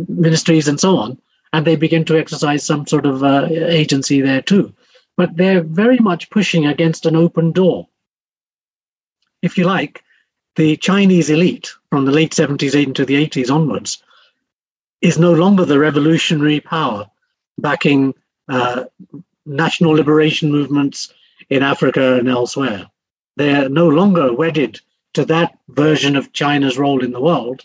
[0.07, 1.17] ministries and so on,
[1.53, 4.73] and they begin to exercise some sort of uh, agency there too.
[5.17, 7.87] But they're very much pushing against an open door.
[9.41, 10.03] If you like,
[10.55, 14.03] the Chinese elite from the late 70s into the 80s onwards
[15.01, 17.09] is no longer the revolutionary power
[17.57, 18.13] backing
[18.49, 18.85] uh,
[19.45, 21.13] national liberation movements
[21.49, 22.89] in Africa and elsewhere.
[23.37, 24.79] They're no longer wedded
[25.13, 27.61] to that version of China's role in the world,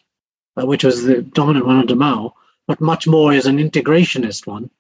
[0.57, 2.35] uh, which was the dominant one under Mao,
[2.67, 4.71] but much more is an integrationist one,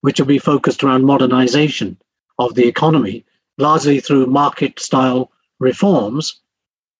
[0.00, 1.96] which will be focused around modernization
[2.38, 3.24] of the economy,
[3.58, 6.40] largely through market style reforms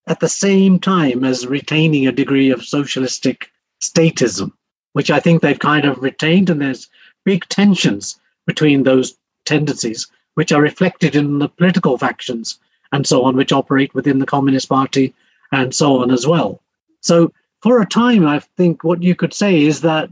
[0.07, 3.51] at the same time as retaining a degree of socialistic
[3.83, 4.53] statism,
[4.92, 6.49] which I think they've kind of retained.
[6.49, 6.88] And there's
[7.25, 12.59] big tensions between those tendencies, which are reflected in the political factions
[12.92, 15.12] and so on, which operate within the Communist Party
[15.53, 16.61] and so on as well.
[17.01, 20.11] So, for a time, I think what you could say is that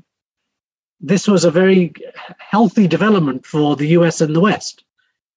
[1.01, 1.93] this was a very
[2.39, 4.84] healthy development for the US and the West,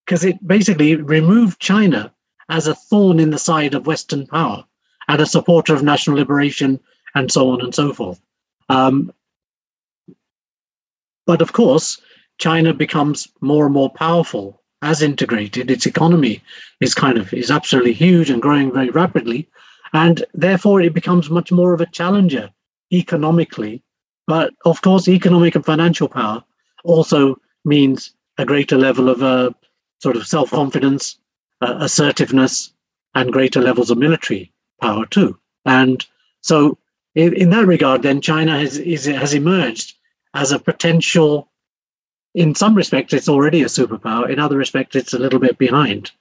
[0.08, 2.14] because it basically removed China
[2.48, 4.64] as a thorn in the side of Western power
[5.10, 6.80] and a supporter of national liberation
[7.14, 8.22] and so on and so forth.
[8.70, 9.12] Um,
[11.26, 12.02] but of course,
[12.38, 15.70] China becomes more and more powerful as integrated.
[15.70, 16.42] Its economy
[16.80, 19.50] is kind of is absolutely huge and growing very rapidly,
[19.92, 22.50] and therefore it becomes much more of a challenger
[22.94, 23.84] economically.
[24.26, 26.46] But of course, economic and financial power
[26.86, 29.50] also means a greater level of uh,
[30.00, 31.18] sort of self confidence
[31.62, 32.74] uh, assertiveness
[33.16, 35.38] and greater levels of military power too.
[35.66, 36.06] And
[36.42, 36.78] so,
[37.16, 39.96] in, in that regard, then China has is, has emerged
[40.34, 41.50] as a potential.
[42.36, 44.30] In some respects, it's already a superpower.
[44.30, 46.12] In other respects, it's a little bit behind.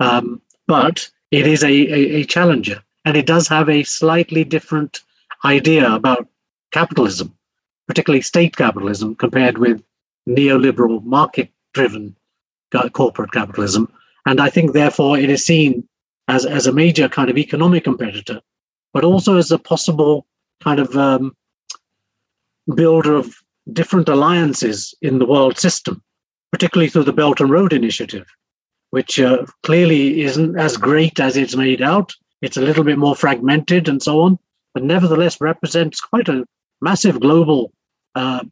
[0.00, 5.00] Um, but it is a, a, a challenger, and it does have a slightly different
[5.44, 6.28] idea about
[6.72, 7.34] capitalism,
[7.86, 9.82] particularly state capitalism, compared with
[10.28, 12.14] neoliberal market-driven
[12.92, 13.90] corporate capitalism,
[14.26, 15.88] and I think, therefore, it is seen
[16.28, 18.40] as, as a major kind of economic competitor,
[18.92, 20.26] but also as a possible
[20.62, 21.36] kind of um,
[22.74, 23.34] builder of
[23.72, 26.02] different alliances in the world system,
[26.52, 28.26] particularly through the Belt and Road Initiative,
[28.90, 32.12] which uh, clearly isn't as great as it's made out.
[32.42, 34.38] It's a little bit more fragmented and so on,
[34.74, 36.44] but nevertheless represents quite a
[36.80, 37.72] massive global
[38.14, 38.44] uh,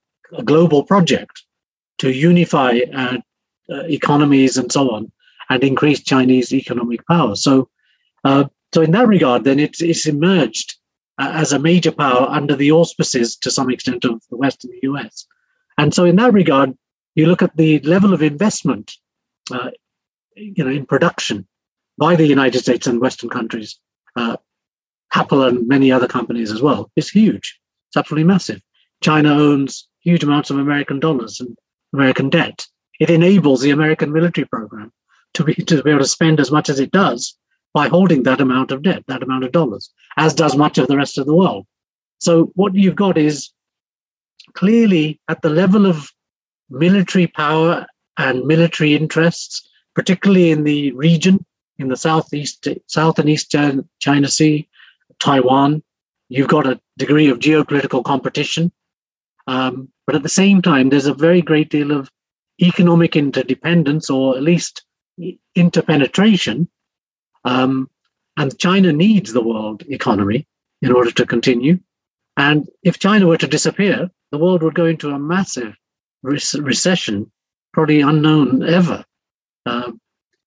[0.45, 1.45] global project
[1.99, 3.19] to unify uh,
[3.73, 5.11] uh economies and so on
[5.49, 7.37] and increase Chinese economic power.
[7.37, 7.69] So,
[8.25, 10.77] uh, so in that regard, then it's, it's emerged
[11.19, 14.73] uh, as a major power under the auspices, to some extent, of the West and
[14.73, 15.27] the US.
[15.79, 16.77] And so, in that regard,
[17.15, 18.93] you look at the level of investment,
[19.53, 19.71] uh,
[20.35, 21.47] you know, in production
[21.97, 23.79] by the United States and Western countries
[24.17, 24.37] uh,
[25.15, 27.59] Apple and many other companies as well, is huge.
[27.89, 28.61] It's absolutely massive.
[29.03, 31.57] China owns huge amounts of American dollars and
[31.95, 32.67] American debt.
[33.01, 34.93] It enables the American military program
[35.35, 37.37] to be to be able to spend as much as it does
[37.75, 40.97] by holding that amount of debt, that amount of dollars, as does much of the
[40.97, 41.67] rest of the world.
[42.19, 43.51] So what you've got is
[44.55, 46.11] clearly at the level of
[46.71, 51.45] military power and military interests, particularly in the region,
[51.79, 53.55] in the southeast, south and east
[53.99, 54.67] China Sea,
[55.19, 55.83] Taiwan,
[56.29, 58.73] you've got a degree of geopolitical competition.
[59.47, 62.11] Um, but at the same time, there's a very great deal of
[62.61, 64.85] economic interdependence, or at least
[65.55, 66.69] interpenetration.
[67.45, 67.91] Um,
[68.37, 70.47] and China needs the world economy
[70.83, 71.79] in order to continue.
[72.37, 75.75] And if China were to disappear, the world would go into a massive
[76.23, 77.31] re- recession,
[77.73, 79.05] probably unknown ever.
[79.65, 79.93] Uh,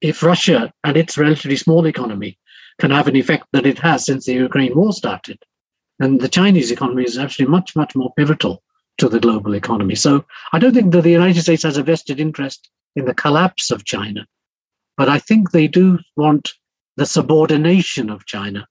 [0.01, 2.37] if Russia and its relatively small economy
[2.79, 5.39] can have an effect that it has since the Ukraine war started,
[5.97, 8.63] then the Chinese economy is actually much, much more pivotal
[8.99, 9.95] to the global economy.
[9.95, 13.71] So I don't think that the United States has a vested interest in the collapse
[13.71, 14.25] of China,
[14.97, 16.51] but I think they do want
[16.97, 18.67] the subordination of China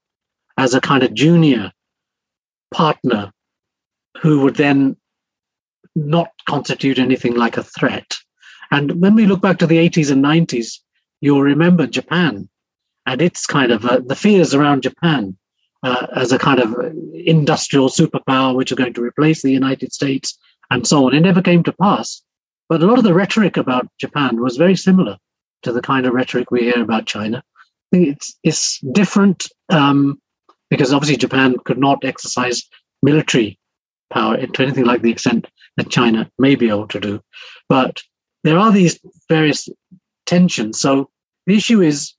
[0.57, 1.73] as a kind of junior
[2.73, 3.33] partner
[4.21, 4.97] who would then
[5.95, 8.17] not constitute anything like a threat.
[8.71, 10.79] And when we look back to the 80s and 90s,
[11.21, 12.49] you'll remember Japan
[13.07, 15.37] and its kind of uh, the fears around Japan
[15.83, 16.75] uh, as a kind of
[17.14, 20.38] industrial superpower which are going to replace the United States
[20.71, 21.14] and so on.
[21.14, 22.23] It never came to pass.
[22.69, 25.17] But a lot of the rhetoric about Japan was very similar
[25.62, 27.43] to the kind of rhetoric we hear about China.
[27.93, 30.21] It's, it's different um,
[30.69, 32.62] because obviously Japan could not exercise
[33.03, 33.59] military
[34.11, 37.21] power to anything like the extent that China may be able to do.
[37.69, 38.03] But
[38.45, 39.69] there are these various
[40.27, 40.79] tensions.
[40.81, 41.11] So
[41.47, 42.14] the issue is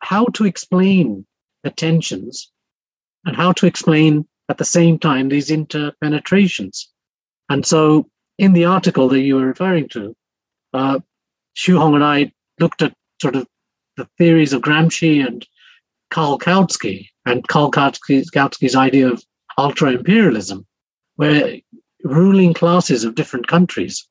[0.00, 1.26] how to explain
[1.62, 2.52] the tensions
[3.26, 6.86] and how to explain at the same time these interpenetrations.
[7.50, 8.08] And so
[8.38, 10.16] in the article that you were referring to,
[10.72, 11.00] uh,
[11.56, 13.46] Xu Hong and I looked at sort of
[13.96, 15.46] the theories of Gramsci and
[16.10, 19.22] Karl Kautsky and Karl Kautsky's, Kautsky's idea of
[19.58, 20.66] ultra imperialism,
[21.16, 21.56] where
[22.04, 24.06] ruling classes of different countries,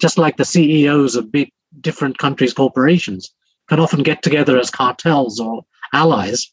[0.00, 1.50] just like the CEOs of big
[1.80, 3.32] different countries' corporations,
[3.68, 6.50] can often get together as cartels or allies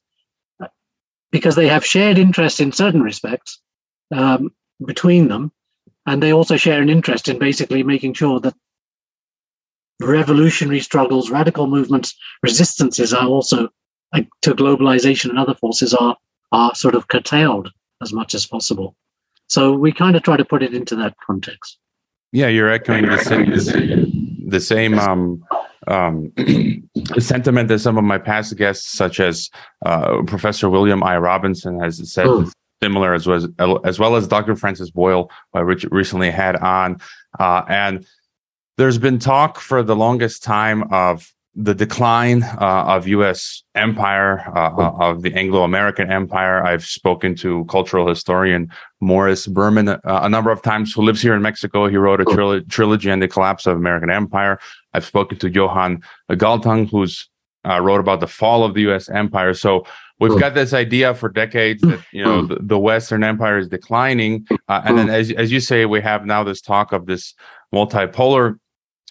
[1.34, 3.60] because they have shared interests in certain respects
[4.16, 4.54] um,
[4.86, 5.52] between them.
[6.06, 8.54] And they also share an interest in basically making sure that
[10.00, 13.70] revolutionary struggles, radical movements, resistances are also
[14.14, 16.16] like, to globalization and other forces are
[16.52, 17.72] are sort of curtailed
[18.04, 18.96] as much as possible.
[19.48, 21.80] So we kind of try to put it into that context.
[22.32, 25.44] Yeah, you're echoing the same the same um,
[25.88, 26.32] um,
[27.20, 29.50] sentiment that some of my past guests, such as
[29.86, 31.18] uh, Professor William I.
[31.18, 32.28] Robinson, has said.
[32.28, 32.50] Oh.
[32.82, 33.48] Similar as well as,
[33.86, 34.58] as well as Dr.
[34.58, 37.00] Francis Boyle, who I recently had on,
[37.40, 38.06] uh, and
[38.78, 43.64] there's been talk for the longest time of the decline uh, of U.S.
[43.76, 46.64] empire, uh, uh, of the Anglo-American empire.
[46.64, 51.36] I've spoken to cultural historian Morris Berman uh, a number of times, who lives here
[51.36, 51.88] in Mexico.
[51.88, 54.60] He wrote a tril- trilogy on the collapse of American empire.
[54.94, 57.30] I've spoken to Johan Galtung, who's
[57.68, 59.08] uh, wrote about the fall of the U.S.
[59.10, 59.54] empire.
[59.54, 59.86] So
[60.20, 64.48] we've got this idea for decades that you know the, the Western empire is declining,
[64.68, 67.34] uh, and then as as you say, we have now this talk of this
[67.74, 68.60] multipolar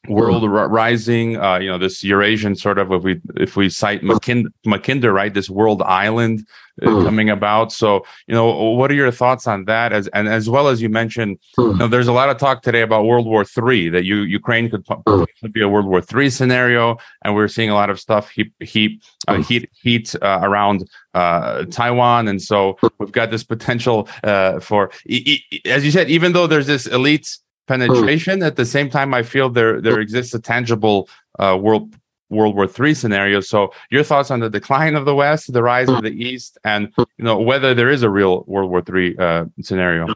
[0.09, 4.49] world rising uh, you know this eurasian sort of if we if we cite Mackinder,
[4.67, 6.45] Mackinder right this world island
[6.83, 7.05] uh, mm.
[7.05, 10.67] coming about so you know what are your thoughts on that as and as well
[10.67, 11.71] as you mentioned mm.
[11.71, 14.69] you know, there's a lot of talk today about world war three that you ukraine
[14.69, 15.53] could mm.
[15.53, 19.05] be a world war three scenario and we're seeing a lot of stuff heat heat
[19.29, 24.91] uh, heat heat uh, around uh, taiwan and so we've got this potential uh, for
[25.07, 28.43] e- e- as you said even though there's this elite penetration.
[28.43, 31.95] At the same time, I feel there there exists a tangible uh, world
[32.33, 33.41] World War III scenario.
[33.41, 36.93] So, your thoughts on the decline of the West, the rise of the East, and
[36.97, 40.09] you know whether there is a real World War III uh, scenario.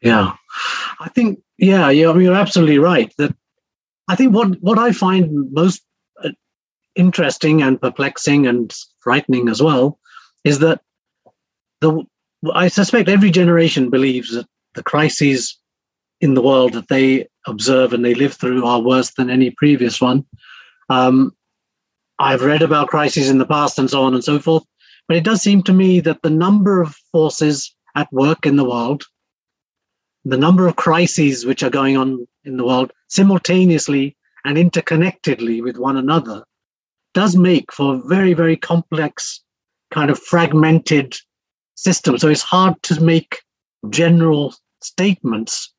[0.00, 0.34] Yeah,
[0.98, 3.12] I think yeah, yeah, I mean, you're absolutely right.
[3.18, 3.34] That
[4.08, 5.82] I think what what I find most
[6.24, 6.30] uh,
[6.96, 9.98] interesting and perplexing and frightening as well
[10.44, 10.80] is that
[11.80, 12.02] the
[12.52, 15.56] I suspect every generation believes that the crises
[16.22, 20.00] in the world that they observe and they live through are worse than any previous
[20.00, 20.24] one.
[20.88, 21.32] Um,
[22.18, 24.64] I've read about crises in the past and so on and so forth,
[25.08, 28.64] but it does seem to me that the number of forces at work in the
[28.64, 29.02] world,
[30.24, 35.76] the number of crises which are going on in the world simultaneously and interconnectedly with
[35.76, 36.44] one another,
[37.14, 39.42] does make for a very, very complex,
[39.90, 41.16] kind of fragmented
[41.74, 42.16] system.
[42.16, 43.42] So it's hard to make
[43.90, 45.71] general statements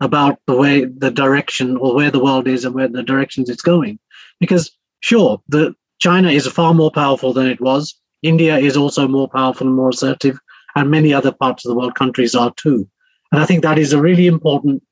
[0.00, 3.62] about the way the direction or where the world is and where the directions it's
[3.62, 3.98] going.
[4.40, 4.70] Because
[5.00, 7.94] sure, the China is far more powerful than it was.
[8.22, 10.38] India is also more powerful and more assertive,
[10.74, 12.88] and many other parts of the world countries are too.
[13.32, 14.82] And I think that is a really important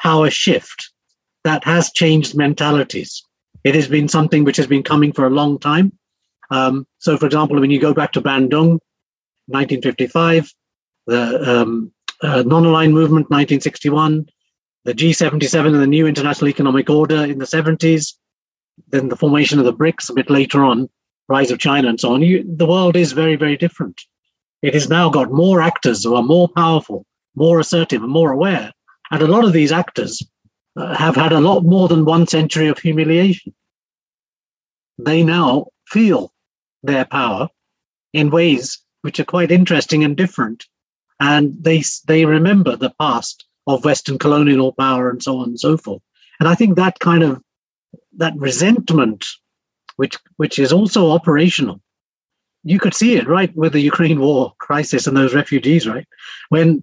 [0.00, 0.90] power shift
[1.44, 3.22] that has changed mentalities.
[3.64, 5.92] It has been something which has been coming for a long time.
[6.50, 8.78] Um, so, for example, when you go back to Bandung,
[9.46, 10.52] 1955,
[11.06, 11.92] the um,
[12.22, 14.28] uh, non-aligned movement, 1961,
[14.88, 18.14] the G77 and the new international economic order in the 70s,
[18.88, 20.88] then the formation of the BRICS a bit later on,
[21.28, 22.22] rise of China and so on.
[22.22, 24.00] You, the world is very, very different.
[24.62, 27.04] It has now got more actors who are more powerful,
[27.36, 28.72] more assertive, and more aware.
[29.10, 30.26] And a lot of these actors
[30.74, 33.54] uh, have had a lot more than one century of humiliation.
[34.96, 36.32] They now feel
[36.82, 37.48] their power
[38.14, 40.64] in ways which are quite interesting and different.
[41.20, 45.76] And they, they remember the past of Western colonial power and so on and so
[45.76, 46.02] forth.
[46.40, 47.40] And I think that kind of
[48.16, 49.24] that resentment,
[49.96, 51.80] which which is also operational,
[52.64, 56.06] you could see it right with the Ukraine war crisis and those refugees, right?
[56.48, 56.82] When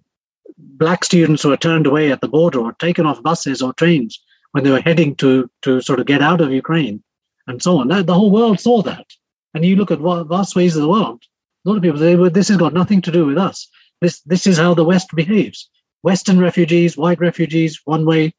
[0.58, 4.18] black students were turned away at the border or taken off buses or trains
[4.52, 7.02] when they were heading to to sort of get out of Ukraine
[7.46, 7.88] and so on.
[7.88, 9.06] The whole world saw that.
[9.54, 11.22] And you look at vast ways of the world,
[11.64, 13.68] a lot of people say, well, this has got nothing to do with us.
[14.00, 15.70] This, this is how the West behaves.
[16.06, 18.32] Western refugees, white refugees, one way,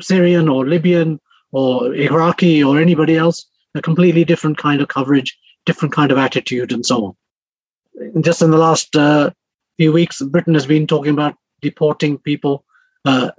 [0.00, 1.18] Syrian or Libyan
[1.50, 6.70] or Iraqi or anybody else, a completely different kind of coverage, different kind of attitude,
[6.70, 8.22] and so on.
[8.22, 9.30] Just in the last uh,
[9.78, 12.64] few weeks, Britain has been talking about deporting people,
[13.04, 13.30] uh,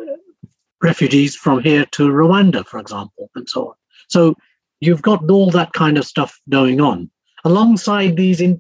[0.84, 3.76] refugees from here to Rwanda, for example, and so on.
[4.10, 4.36] So
[4.82, 7.10] you've got all that kind of stuff going on
[7.46, 8.60] alongside these in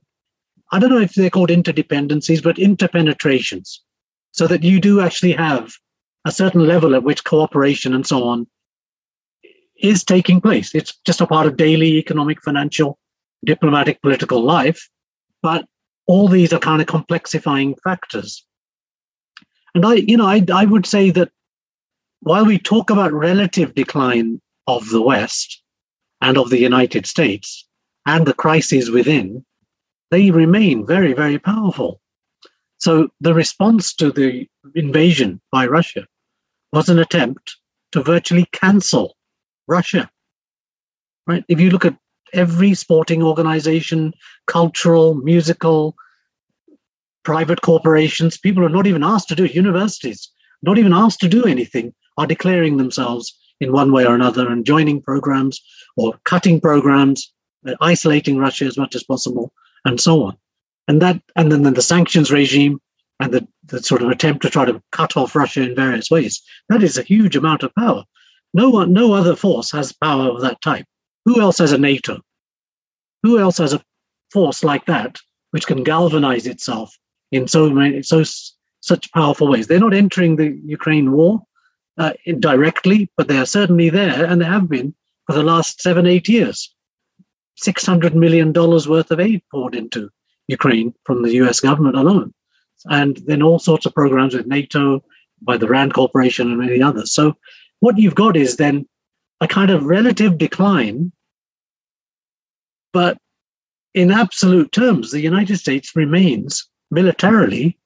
[0.71, 3.81] i don't know if they're called interdependencies but interpenetrations
[4.37, 5.73] so that you do actually have
[6.25, 8.47] a certain level at which cooperation and so on
[9.77, 12.97] is taking place it's just a part of daily economic financial
[13.45, 14.89] diplomatic political life
[15.41, 15.65] but
[16.07, 18.45] all these are kind of complexifying factors
[19.75, 21.31] and i you know i, I would say that
[22.21, 25.61] while we talk about relative decline of the west
[26.21, 27.65] and of the United States
[28.05, 29.45] and the crises within,
[30.11, 32.01] they remain very, very powerful.
[32.79, 36.05] So the response to the invasion by Russia
[36.71, 37.57] was an attempt
[37.91, 39.15] to virtually cancel
[39.67, 40.09] Russia.
[41.25, 41.43] Right?
[41.47, 41.97] If you look at
[42.33, 44.13] every sporting organization,
[44.45, 45.95] cultural, musical,
[47.23, 50.29] private corporations, people are not even asked to do it, universities,
[50.61, 54.65] not even asked to do anything, are declaring themselves in one way or another and
[54.65, 55.61] joining programs
[55.95, 57.33] or cutting programs,
[57.67, 59.51] uh, isolating Russia as much as possible,
[59.83, 60.37] and so on.
[60.87, 62.79] And that, and then, the sanctions regime
[63.19, 66.41] and the, the sort of attempt to try to cut off Russia in various ways.
[66.69, 68.03] That is a huge amount of power.
[68.53, 70.85] No one, no other force has power of that type.
[71.25, 72.21] Who else has a NATO?
[73.23, 73.83] Who else has a
[74.31, 75.17] force like that
[75.51, 76.97] which can galvanize itself
[77.31, 78.23] in so many, so
[78.81, 79.67] such powerful ways?
[79.67, 81.41] They're not entering the Ukraine war
[81.97, 86.05] uh, directly, but they are certainly there, and they have been for the last seven,
[86.05, 86.73] eight years.
[87.61, 90.09] $600 million worth of aid poured into
[90.47, 92.33] Ukraine from the US government alone.
[92.85, 95.03] And then all sorts of programs with NATO,
[95.41, 97.13] by the RAND Corporation, and many others.
[97.13, 97.35] So
[97.79, 98.87] what you've got is then
[99.41, 101.11] a kind of relative decline.
[102.91, 103.17] But
[103.93, 107.77] in absolute terms, the United States remains militarily,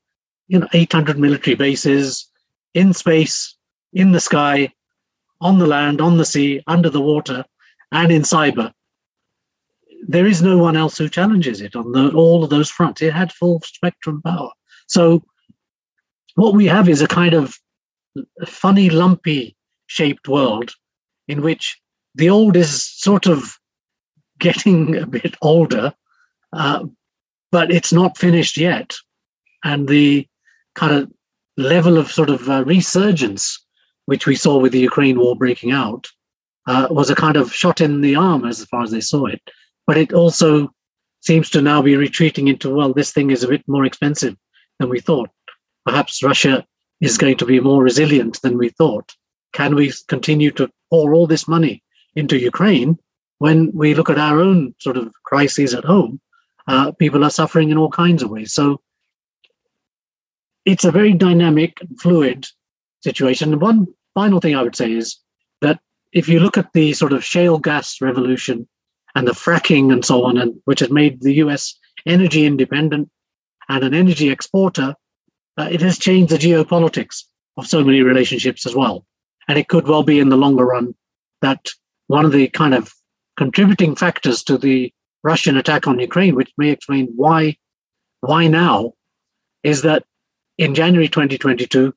[0.47, 2.29] you know, 800 military bases
[2.73, 3.55] in space,
[3.93, 4.71] in the sky,
[5.41, 7.43] on the land, on the sea, under the water,
[7.91, 8.71] and in cyber.
[10.07, 13.01] There is no one else who challenges it on the, all of those fronts.
[13.01, 14.49] It had full spectrum power.
[14.87, 15.23] So,
[16.35, 17.55] what we have is a kind of
[18.45, 19.55] funny, lumpy
[19.87, 20.71] shaped world
[21.27, 21.79] in which
[22.15, 23.57] the old is sort of
[24.39, 25.93] getting a bit older,
[26.53, 26.85] uh,
[27.51, 28.95] but it's not finished yet.
[29.63, 30.27] And the
[30.73, 31.11] kind of
[31.57, 33.59] level of sort of uh, resurgence
[34.05, 36.07] which we saw with the Ukraine war breaking out,
[36.67, 39.41] uh, was a kind of shot in the arm as far as they saw it.
[39.87, 40.73] But it also
[41.21, 44.35] seems to now be retreating into, well, this thing is a bit more expensive
[44.79, 45.29] than we thought.
[45.85, 46.65] Perhaps Russia
[46.99, 49.13] is going to be more resilient than we thought.
[49.53, 51.83] Can we continue to pour all this money
[52.15, 52.97] into Ukraine
[53.39, 56.19] when we look at our own sort of crises at home?
[56.67, 58.53] Uh, people are suffering in all kinds of ways.
[58.53, 58.81] So
[60.65, 62.47] it's a very dynamic, fluid
[63.01, 63.59] situation.
[63.59, 65.17] One final thing I would say is
[65.61, 65.79] that
[66.13, 68.67] if you look at the sort of shale gas revolution
[69.15, 73.09] and the fracking and so on, and which has made the US energy independent
[73.69, 74.95] and an energy exporter,
[75.57, 77.23] uh, it has changed the geopolitics
[77.57, 79.05] of so many relationships as well.
[79.47, 80.95] And it could well be in the longer run
[81.41, 81.69] that
[82.07, 82.93] one of the kind of
[83.37, 84.93] contributing factors to the
[85.23, 87.57] Russian attack on Ukraine, which may explain why
[88.21, 88.93] why now,
[89.63, 90.03] is that
[90.57, 91.93] in January 2022,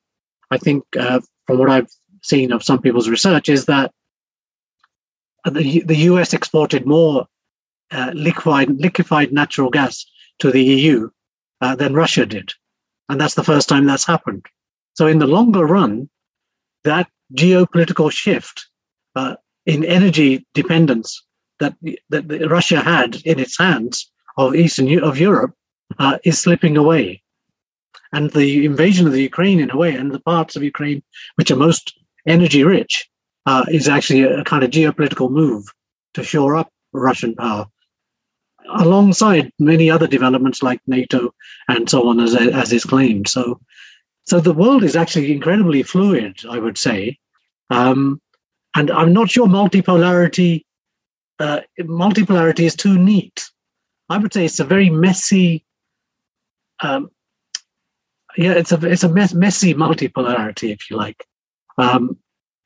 [0.49, 1.89] I think uh, from what I've
[2.23, 3.91] seen of some people's research, is that
[5.51, 7.27] the, the US exported more
[7.91, 10.05] uh, liquefied, liquefied natural gas
[10.39, 11.09] to the EU
[11.61, 12.51] uh, than Russia did.
[13.09, 14.45] And that's the first time that's happened.
[14.93, 16.09] So, in the longer run,
[16.83, 18.67] that geopolitical shift
[19.15, 19.35] uh,
[19.65, 21.23] in energy dependence
[21.59, 21.75] that,
[22.09, 25.53] that Russia had in its hands of Eastern of Europe
[25.99, 27.21] uh, is slipping away.
[28.11, 31.03] And the invasion of the Ukraine, in a way, and the parts of Ukraine
[31.35, 33.09] which are most energy rich,
[33.45, 35.65] uh, is actually a, kind of geopolitical move
[36.13, 37.67] to shore up Russian power,
[38.77, 41.33] alongside many other developments like NATO
[41.67, 43.27] and so on, as as is claimed.
[43.27, 43.59] So,
[44.23, 47.17] so the world is actually incredibly fluid, I would say,
[47.69, 48.21] um,
[48.75, 50.63] and I'm not sure multipolarity
[51.39, 53.43] uh, multipolarity is too neat.
[54.09, 55.65] I would say it's a very messy.
[56.81, 57.09] Um,
[58.37, 61.25] yeah, it's a it's a mess, messy multipolarity, if you like.
[61.77, 62.17] Um,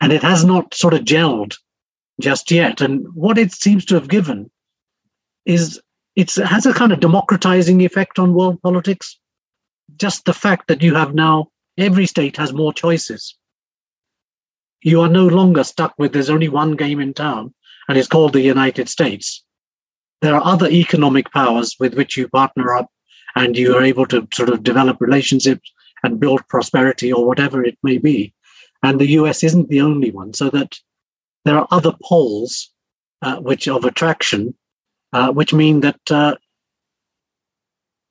[0.02, 1.58] and it has not sort of gelled
[2.20, 2.82] just yet.
[2.82, 4.50] And what it seems to have given
[5.46, 5.82] is
[6.16, 9.18] it has a kind of democratizing effect on world politics.
[9.98, 11.48] Just the fact that you have now
[11.78, 13.36] every state has more choices.
[14.82, 17.54] You are no longer stuck with there's only one game in town,
[17.88, 19.44] and it's called the United States.
[20.22, 22.90] There are other economic powers with which you partner up,
[23.36, 25.72] and you are able to sort of develop relationships
[26.04, 28.34] and build prosperity or whatever it may be
[28.84, 30.34] and the US isn't the only one.
[30.34, 30.80] So that
[31.46, 32.72] there are other poles
[33.22, 34.56] uh, which of attraction,
[35.14, 36.36] uh, which mean that uh,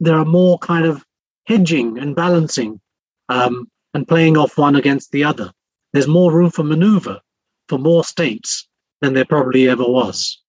[0.01, 1.05] there are more kind of
[1.47, 2.81] hedging and balancing
[3.29, 5.51] um, and playing off one against the other.
[5.93, 7.21] There's more room for maneuver
[7.69, 8.69] for more states
[9.01, 10.41] than there probably ever was.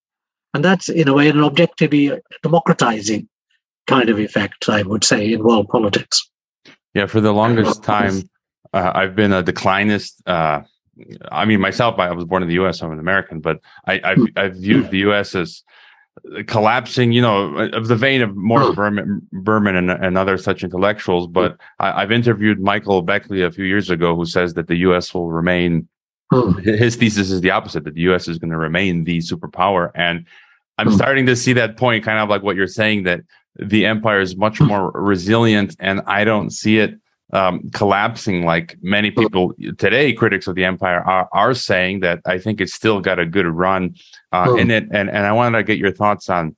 [0.54, 2.12] And that's, in a way, an objectively
[2.42, 3.30] democratizing
[3.88, 6.28] kind of effect, I would say, in world politics.
[6.94, 8.30] Yeah, for the longest time,
[8.74, 10.22] uh, I've been a declinist.
[10.26, 10.62] Uh,
[11.32, 12.82] I mean, myself, I was born in the U.S.
[12.82, 14.26] I'm an American, but I, I've, hmm.
[14.36, 15.34] I've viewed the U.S.
[15.36, 15.64] as
[16.48, 21.26] collapsing, you know, of the vein of Morris Berman, Berman and, and other such intellectuals.
[21.28, 21.34] Hmm.
[21.34, 25.14] But I, have interviewed Michael Beckley a few years ago, who says that the U.S.
[25.14, 25.88] will remain.
[26.32, 26.60] Hmm.
[26.60, 28.28] His thesis is the opposite: that the U.S.
[28.28, 30.26] is going to remain the superpower, and
[30.78, 33.22] I'm starting to see that point, kind of like what you're saying, that
[33.58, 37.00] the empire is much more resilient, and I don't see it
[37.32, 42.38] um, collapsing like many people today critics of the empire are, are saying that i
[42.38, 43.96] think it's still got a good run.
[44.32, 46.56] Uh, in it and, and i wanted to get your thoughts on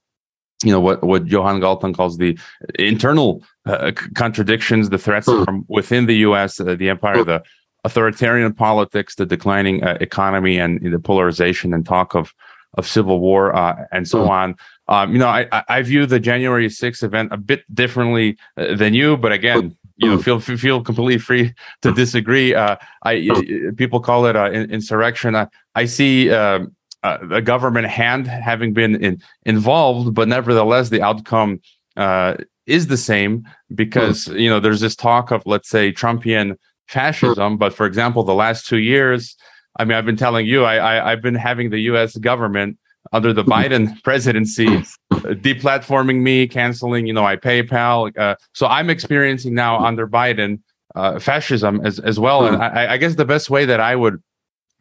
[0.64, 2.38] you know what what johan galtung calls the
[2.78, 7.42] internal uh, contradictions the threats from within the us uh, the empire the
[7.84, 12.34] authoritarian politics the declining uh, economy and the polarization and talk of
[12.78, 14.56] of civil war uh, and so on.
[14.88, 18.94] Um, you know I, I view the january 6th event a bit differently uh, than
[18.94, 22.56] you but again you know feel feel completely free to disagree.
[22.56, 23.30] Uh, I
[23.78, 25.36] people call it uh, insurrection.
[25.36, 26.66] I, I see uh,
[27.04, 31.62] a government hand having been in, involved, but nevertheless the outcome
[31.98, 32.36] uh,
[32.66, 36.56] is the same because you know there's this talk of let's say Trumpian
[36.88, 37.58] fascism.
[37.58, 39.36] But for example, the last two years,
[39.78, 42.18] I mean, I've been telling you, I, I I've been having the U.S.
[42.18, 42.78] government
[43.12, 48.18] under the Biden presidency, uh, deplatforming me, canceling, you know, I PayPal.
[48.18, 50.60] Uh, so I'm experiencing now under Biden
[50.96, 52.46] uh, fascism as as well.
[52.46, 54.22] And I, I, guess the best way that I would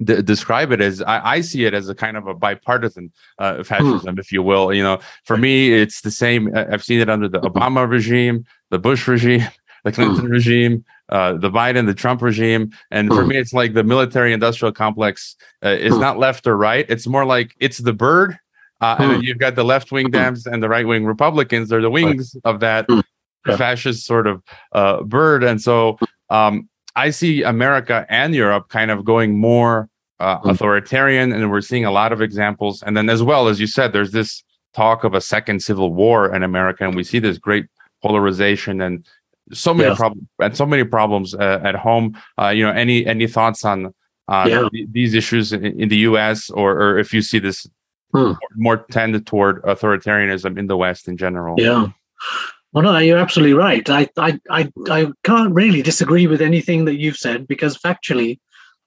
[0.03, 3.63] d- describe it is I, I, see it as a kind of a bipartisan uh,
[3.63, 4.73] fascism, if you will.
[4.73, 6.51] You know, for me, it's the same.
[6.57, 9.47] I've seen it under the Obama regime, the Bush regime,
[9.85, 12.71] the Clinton regime uh, the Biden, the Trump regime.
[12.91, 16.87] And for me, it's like the military industrial complex uh, is not left or right.
[16.89, 18.39] It's more like it's the bird.
[18.81, 21.69] Uh, and then you've got the left wing Dems and the right wing Republicans.
[21.69, 22.87] They're the wings of that
[23.57, 25.45] fascist sort of uh, bird.
[25.45, 25.99] And so
[26.31, 29.89] um, I see America and Europe kind of going more
[30.21, 31.33] uh, authoritarian.
[31.33, 32.83] And we're seeing a lot of examples.
[32.83, 34.43] And then, as well, as you said, there's this
[34.75, 36.85] talk of a second civil war in America.
[36.85, 37.67] And we see this great
[38.01, 39.05] polarization and
[39.53, 42.17] so many problems and so many problems uh, at home.
[42.41, 43.93] Uh, you know, any any thoughts on
[44.29, 44.69] uh, yeah.
[44.73, 46.51] th- these issues in, in, the U.S.
[46.51, 47.67] or, or if you see this
[48.13, 48.19] hmm.
[48.19, 51.57] more, more tended toward authoritarianism in the West in general?
[51.59, 51.89] Yeah.
[52.73, 53.89] Well, no, you're absolutely right.
[53.91, 58.39] I, I, I, I can't really disagree with anything that you've said because factually,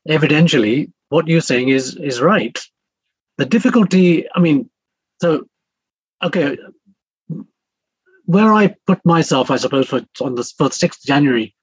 [0.07, 2.57] evidentially, what you're saying is is right.
[3.38, 4.70] The difficulty, I mean,
[5.22, 5.45] so
[6.24, 6.57] okay,
[8.26, 11.55] where I put myself, I suppose, for on the for sixth January,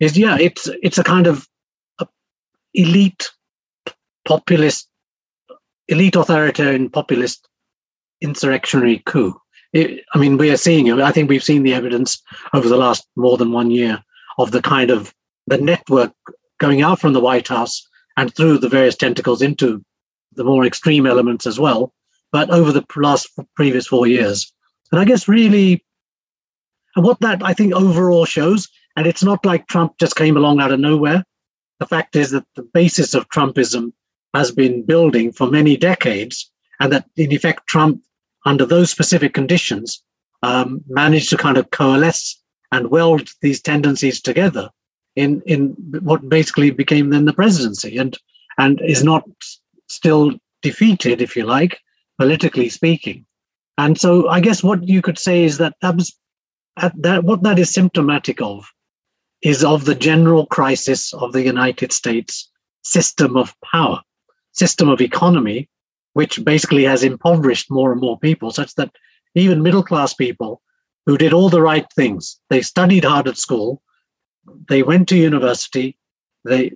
[0.00, 1.46] is yeah, it's it's a kind of
[1.98, 2.06] uh,
[2.74, 3.30] elite
[4.26, 4.88] populist,
[5.88, 7.48] elite authoritarian populist
[8.20, 9.38] insurrectionary coup.
[9.72, 10.98] It, I mean, we are seeing it.
[10.98, 14.02] I think we've seen the evidence over the last more than one year
[14.38, 15.14] of the kind of
[15.46, 16.12] the network
[16.58, 17.86] going out from the White House
[18.16, 19.84] and through the various tentacles into
[20.34, 21.92] the more extreme elements as well,
[22.30, 24.52] but over the last previous four years.
[24.90, 25.84] And I guess really,
[26.96, 30.60] and what that I think overall shows, and it's not like Trump just came along
[30.60, 31.24] out of nowhere.
[31.80, 33.92] The fact is that the basis of Trumpism
[34.34, 38.02] has been building for many decades, and that in effect, Trump,
[38.44, 40.02] under those specific conditions,
[40.42, 42.40] um, managed to kind of coalesce
[42.72, 44.70] and weld these tendencies together
[45.16, 45.70] in in
[46.00, 48.18] what basically became then the presidency, and
[48.58, 49.24] and is not
[49.88, 50.32] still
[50.62, 51.78] defeated, if you like,
[52.18, 53.26] politically speaking.
[53.78, 56.16] And so, I guess what you could say is that that was
[56.76, 58.66] that what that is symptomatic of
[59.42, 62.50] is of the general crisis of the United States
[62.82, 64.00] system of power,
[64.52, 65.68] system of economy,
[66.14, 68.92] which basically has impoverished more and more people, such that
[69.34, 70.62] even middle class people
[71.06, 73.82] who did all the right things, they studied hard at school,
[74.68, 75.98] they went to university,
[76.44, 76.72] they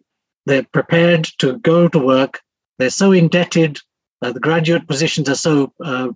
[0.47, 2.40] they're prepared to go to work,
[2.78, 3.80] they're so indebted,
[4.22, 6.09] uh, the graduate positions are so uh,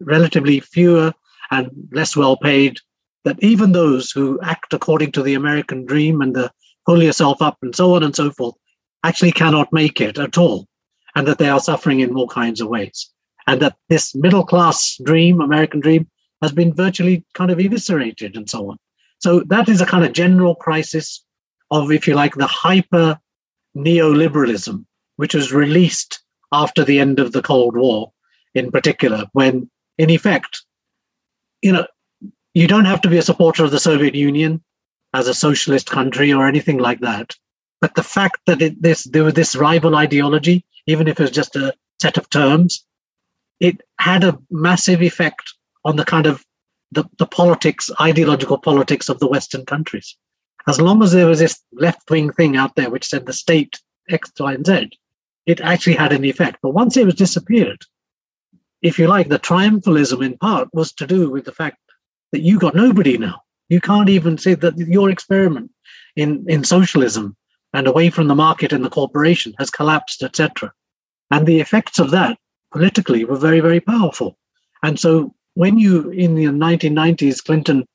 [0.00, 1.14] relatively fewer
[1.52, 2.80] and less well paid
[3.26, 6.48] that even those who act according to the American dream and the
[6.86, 8.54] pull yourself up and so on and so forth
[9.02, 10.68] actually cannot make it at all,
[11.16, 13.10] and that they are suffering in all kinds of ways.
[13.48, 16.08] And that this middle class dream, American dream,
[16.40, 18.76] has been virtually kind of eviscerated and so on.
[19.18, 21.24] So that is a kind of general crisis
[21.72, 23.18] of, if you like, the hyper
[23.76, 24.84] neoliberalism,
[25.16, 26.20] which was released
[26.52, 28.12] after the end of the Cold War,
[28.54, 29.68] in particular, when
[29.98, 30.62] in effect,
[31.60, 31.86] you know,
[32.56, 34.64] you don't have to be a supporter of the Soviet Union
[35.12, 37.36] as a socialist country or anything like that.
[37.82, 41.30] But the fact that it, this there was this rival ideology, even if it was
[41.32, 42.82] just a set of terms,
[43.60, 45.52] it had a massive effect
[45.84, 46.46] on the kind of
[46.92, 50.16] the, the politics, ideological politics of the Western countries.
[50.66, 53.78] As long as there was this left wing thing out there which said the state
[54.08, 54.92] X, Y, and Z,
[55.44, 56.60] it actually had an effect.
[56.62, 57.82] But once it was disappeared,
[58.80, 61.85] if you like, the triumphalism in part was to do with the fact
[62.36, 63.40] that you got nobody now.
[63.70, 65.70] You can't even say that your experiment
[66.16, 67.34] in, in socialism
[67.72, 70.70] and away from the market and the corporation has collapsed, etc.
[71.30, 72.36] And the effects of that
[72.72, 74.36] politically were very, very powerful.
[74.82, 77.86] And so when you, in the 1990s, Clinton,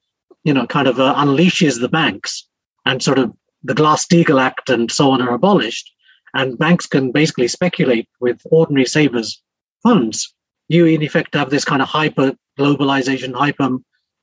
[0.44, 2.48] you know, kind of uh, unleashes the banks
[2.88, 3.32] and sort of
[3.64, 5.92] the Glass-Steagall Act and so on are abolished,
[6.34, 9.40] and banks can basically speculate with ordinary savers'
[9.84, 10.34] funds,
[10.68, 13.78] you in effect have this kind of hyper globalization, hyper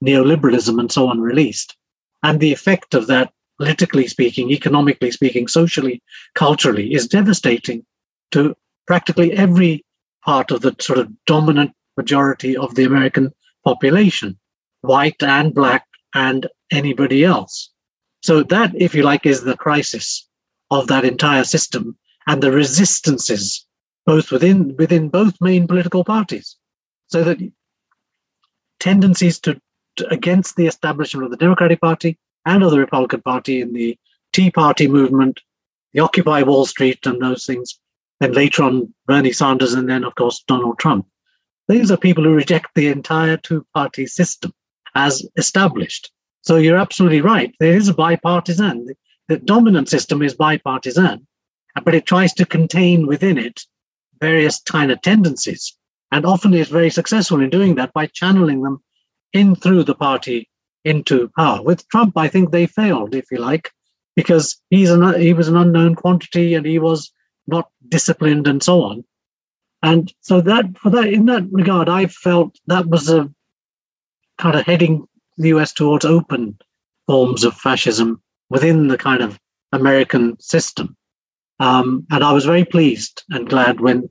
[0.04, 1.76] neoliberalism and so on released.
[2.22, 6.02] And the effect of that, politically speaking, economically speaking, socially,
[6.34, 7.84] culturally, is devastating
[8.32, 9.84] to practically every
[10.24, 13.32] part of the sort of dominant majority of the American
[13.64, 14.38] population,
[14.82, 17.70] white and black and anybody else.
[18.22, 20.28] So that, if you like, is the crisis
[20.70, 21.96] of that entire system
[22.26, 23.66] and the resistances
[24.06, 26.56] both within within both main political parties.
[27.08, 27.38] So that
[28.80, 29.60] tendencies to
[30.10, 33.98] against the establishment of the Democratic Party and of the Republican Party in the
[34.32, 35.40] Tea Party movement,
[35.92, 37.78] the Occupy Wall Street, and those things.
[38.20, 41.06] Then later on, Bernie Sanders, and then, of course, Donald Trump.
[41.68, 44.52] These are people who reject the entire two party system
[44.94, 46.10] as established.
[46.42, 47.54] So you're absolutely right.
[47.60, 48.86] There is a bipartisan.
[49.28, 51.26] The, dominant system is bipartisan,
[51.84, 53.60] but it tries to contain within it
[54.20, 55.76] various kind of tendencies.
[56.10, 58.82] And often is very successful in doing that by channeling them
[59.32, 60.48] in through the party
[60.84, 61.62] into power.
[61.62, 63.70] With Trump, I think they failed, if you like,
[64.16, 67.12] because he's an, he was an unknown quantity and he was
[67.46, 69.04] not disciplined and so on.
[69.82, 73.30] And so that for that in that regard, I felt that was a
[74.38, 75.06] kind of heading
[75.36, 76.58] the US towards open
[77.06, 78.20] forms of fascism
[78.50, 79.38] within the kind of
[79.72, 80.96] American system.
[81.60, 84.10] Um, and I was very pleased and glad when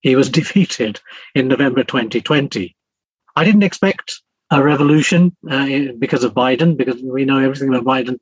[0.00, 1.00] he was defeated
[1.34, 2.74] in November 2020.
[3.36, 4.20] I didn't expect
[4.54, 8.18] a revolution uh, because of Biden, because we know everything about Biden.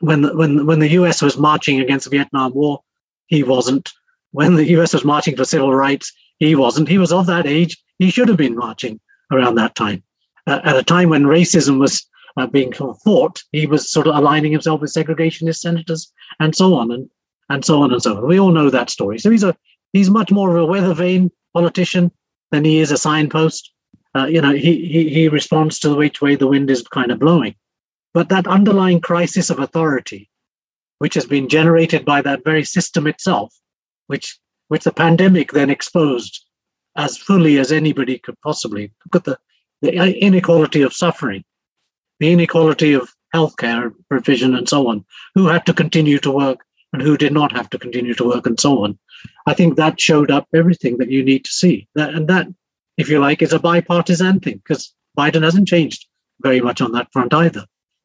[0.00, 1.20] When the, when when the U.S.
[1.20, 2.80] was marching against the Vietnam War,
[3.26, 3.90] he wasn't.
[4.30, 4.94] When the U.S.
[4.94, 6.88] was marching for civil rights, he wasn't.
[6.88, 7.76] He was of that age.
[7.98, 10.02] He should have been marching around that time.
[10.46, 12.04] Uh, at a time when racism was
[12.36, 16.90] uh, being fought, he was sort of aligning himself with segregationist senators and so on
[16.90, 17.08] and
[17.48, 18.26] and so on and so on.
[18.26, 19.18] We all know that story.
[19.18, 19.56] So he's a
[19.92, 22.10] he's much more of a weather vane politician
[22.50, 23.71] than he is a signpost.
[24.14, 27.18] Uh, you know, he, he he responds to which way the wind is kind of
[27.18, 27.54] blowing.
[28.14, 30.28] But that underlying crisis of authority,
[30.98, 33.54] which has been generated by that very system itself,
[34.06, 34.38] which
[34.68, 36.44] which the pandemic then exposed
[36.96, 38.92] as fully as anybody could possibly.
[39.06, 39.38] Look at the,
[39.80, 41.44] the inequality of suffering,
[42.20, 45.04] the inequality of healthcare provision, and so on.
[45.34, 46.60] Who had to continue to work
[46.92, 48.98] and who did not have to continue to work, and so on.
[49.46, 51.88] I think that showed up everything that you need to see.
[51.94, 52.46] That, and that,
[52.96, 56.06] if you like, is a bipartisan thing because Biden hasn't changed
[56.42, 57.64] very much on that front either.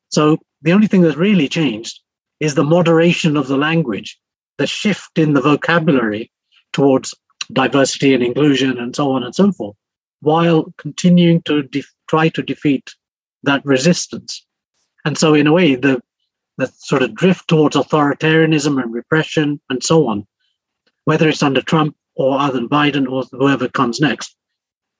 [0.10, 2.00] So the only thing that's really changed
[2.40, 4.18] is the moderation of the language,
[4.58, 6.32] the shift in the vocabulary
[6.74, 7.14] towards
[7.54, 9.76] diversity and inclusion and so on and so forth,
[10.22, 12.94] while continuing to de- try to defeat
[13.44, 14.46] that resistance.
[15.06, 16.02] And so, in a way, the
[16.58, 20.26] the sort of drift towards authoritarianism and repression and so on,
[21.06, 24.36] whether it's under Trump or other Biden or whoever comes next,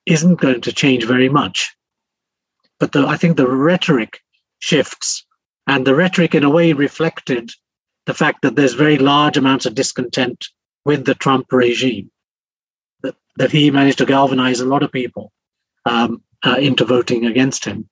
[0.08, 1.76] isn't going to change very much.
[2.80, 4.20] But the, I think the rhetoric
[4.60, 5.24] shifts,
[5.66, 7.50] and the rhetoric, in a way, reflected
[8.06, 10.48] the fact that there's very large amounts of discontent
[10.84, 12.10] with the Trump regime.
[13.02, 15.32] That, that he managed to galvanize a lot of people
[15.84, 17.88] um, uh, into voting against him.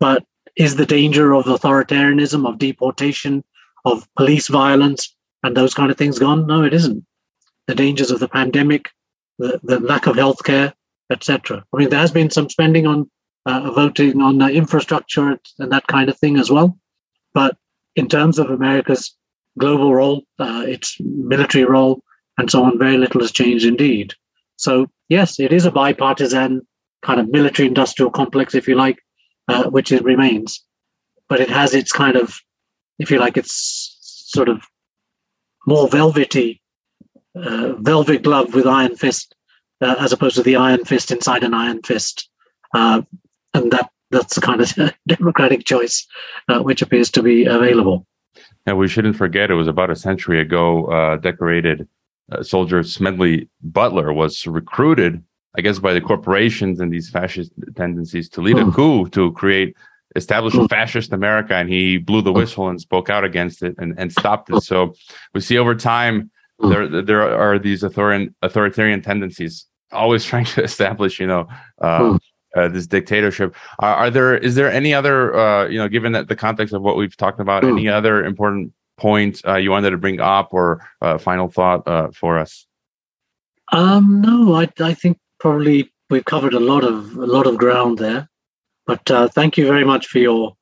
[0.00, 0.24] But
[0.56, 3.44] is the danger of authoritarianism, of deportation,
[3.84, 6.46] of police violence, and those kind of things gone?
[6.46, 7.04] No, it isn't.
[7.66, 8.90] The dangers of the pandemic,
[9.38, 10.72] the, the lack of healthcare,
[11.10, 11.64] etc.
[11.72, 13.10] I mean, there has been some spending on
[13.46, 16.78] uh, voting on uh, infrastructure and that kind of thing as well.
[17.34, 17.56] But
[17.96, 19.16] in terms of America's
[19.58, 22.02] global role, uh, its military role,
[22.38, 24.14] and so on, very little has changed indeed.
[24.56, 26.66] So, yes, it is a bipartisan
[27.02, 28.98] kind of military industrial complex, if you like,
[29.48, 30.62] uh, which it remains.
[31.28, 32.38] But it has its kind of,
[32.98, 33.96] if you like, its
[34.28, 34.62] sort of
[35.66, 36.60] more velvety,
[37.34, 39.34] uh, velvet glove with iron fist,
[39.80, 42.28] uh, as opposed to the iron fist inside an iron fist.
[42.74, 43.02] Uh,
[43.54, 46.06] and that that's the kind of democratic choice
[46.48, 48.06] uh, which appears to be available.
[48.66, 50.86] And we shouldn't forget, it was about a century ago.
[50.86, 51.88] Uh, decorated
[52.42, 55.22] soldier Smedley Butler was recruited
[55.56, 58.70] I guess, by the corporations and these fascist tendencies to lead a hmm.
[58.70, 59.76] coup to create,
[60.14, 60.66] establish a hmm.
[60.66, 61.54] fascist America.
[61.54, 62.38] And he blew the hmm.
[62.38, 64.62] whistle and spoke out against it and, and stopped it.
[64.62, 64.94] So
[65.34, 66.30] we see over time,
[66.60, 71.48] there, there are these authoritarian, authoritarian tendencies always trying to establish, you know,
[71.80, 72.18] uh,
[72.56, 73.54] uh, this dictatorship.
[73.78, 76.82] Are, are, there, is there any other, uh, you know, given that the context of
[76.82, 80.86] what we've talked about, any other important point uh, you wanted to bring up or
[81.00, 82.66] uh, final thought uh, for us?
[83.72, 87.98] Um, no, I, I think probably we've covered a lot of a lot of ground
[87.98, 88.28] there.
[88.86, 90.56] But uh, thank you very much for your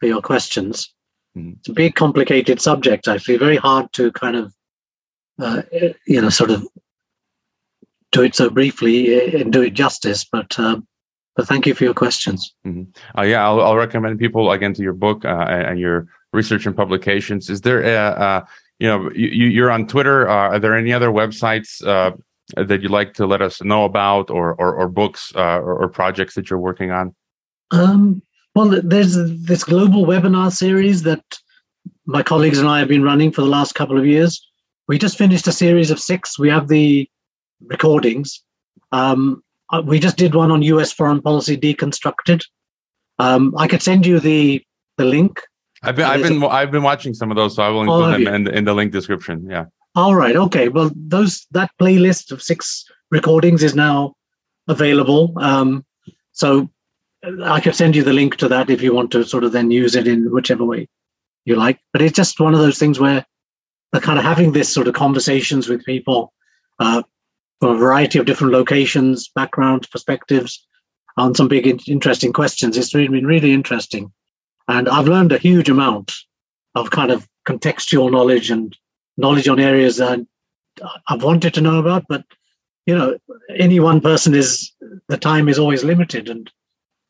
[0.00, 0.92] for your questions.
[1.36, 1.52] Mm-hmm.
[1.58, 3.08] It's a big, complicated subject.
[3.08, 4.54] Actually, very hard to kind of
[5.38, 5.62] uh,
[6.06, 6.66] you know sort of
[8.12, 10.24] do it so briefly and do it justice.
[10.24, 10.86] But um,
[11.36, 12.54] but thank you for your questions.
[12.66, 12.84] Mm-hmm.
[13.18, 16.74] Uh, yeah, I'll, I'll, recommend people again to your book uh, and your research and
[16.74, 17.50] publications.
[17.50, 18.46] Is there a,
[18.78, 20.28] you know you, you're on Twitter?
[20.28, 22.12] Uh, are there any other websites uh,
[22.56, 25.88] that you'd like to let us know about or or, or books uh, or, or,
[25.88, 27.14] projects that you're working on?
[27.70, 28.22] Um,
[28.54, 31.22] well, there's this global webinar series that
[32.06, 34.45] my colleagues and I have been running for the last couple of years.
[34.88, 36.38] We just finished a series of six.
[36.38, 37.08] We have the
[37.64, 38.42] recordings.
[38.92, 40.92] Um, uh, we just did one on U.S.
[40.92, 42.44] foreign policy deconstructed.
[43.18, 44.62] Um, I could send you the
[44.96, 45.40] the link.
[45.82, 48.04] I've been I've been a, I've been watching some of those, so I will include
[48.04, 49.46] oh, them in the, in the link description.
[49.48, 49.66] Yeah.
[49.94, 50.36] All right.
[50.36, 50.68] Okay.
[50.68, 54.14] Well, those that playlist of six recordings is now
[54.68, 55.32] available.
[55.38, 55.84] Um,
[56.32, 56.70] so
[57.42, 59.70] I could send you the link to that if you want to sort of then
[59.70, 60.88] use it in whichever way
[61.44, 61.78] you like.
[61.92, 63.24] But it's just one of those things where
[63.92, 66.32] kind of having this sort of conversations with people
[66.78, 67.02] uh,
[67.60, 70.66] from a variety of different locations, backgrounds, perspectives
[71.16, 72.76] on some big interesting questions.
[72.76, 74.12] It's really been really interesting,
[74.68, 76.12] and I've learned a huge amount
[76.74, 78.76] of kind of contextual knowledge and
[79.16, 80.20] knowledge on areas that
[81.08, 82.24] I've wanted to know about, but
[82.86, 83.18] you know,
[83.56, 84.72] any one person is
[85.08, 86.50] the time is always limited, and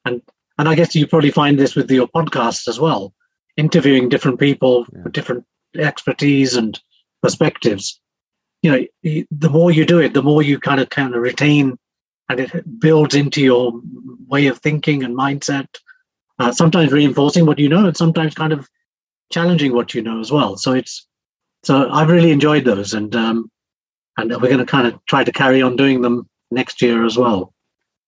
[0.04, 0.22] and
[0.58, 3.12] and I guess you probably find this with your podcast as well,
[3.56, 5.02] interviewing different people yeah.
[5.04, 5.44] with different
[5.80, 6.80] expertise and
[7.22, 8.00] perspectives.
[8.62, 11.78] You know, the more you do it, the more you kind of kind of retain,
[12.28, 13.80] and it builds into your
[14.26, 15.68] way of thinking and mindset.
[16.38, 18.68] Uh, sometimes reinforcing what you know, and sometimes kind of
[19.32, 20.56] challenging what you know as well.
[20.56, 21.06] So it's
[21.62, 23.50] so I've really enjoyed those, and um,
[24.16, 27.16] and we're going to kind of try to carry on doing them next year as
[27.16, 27.52] well.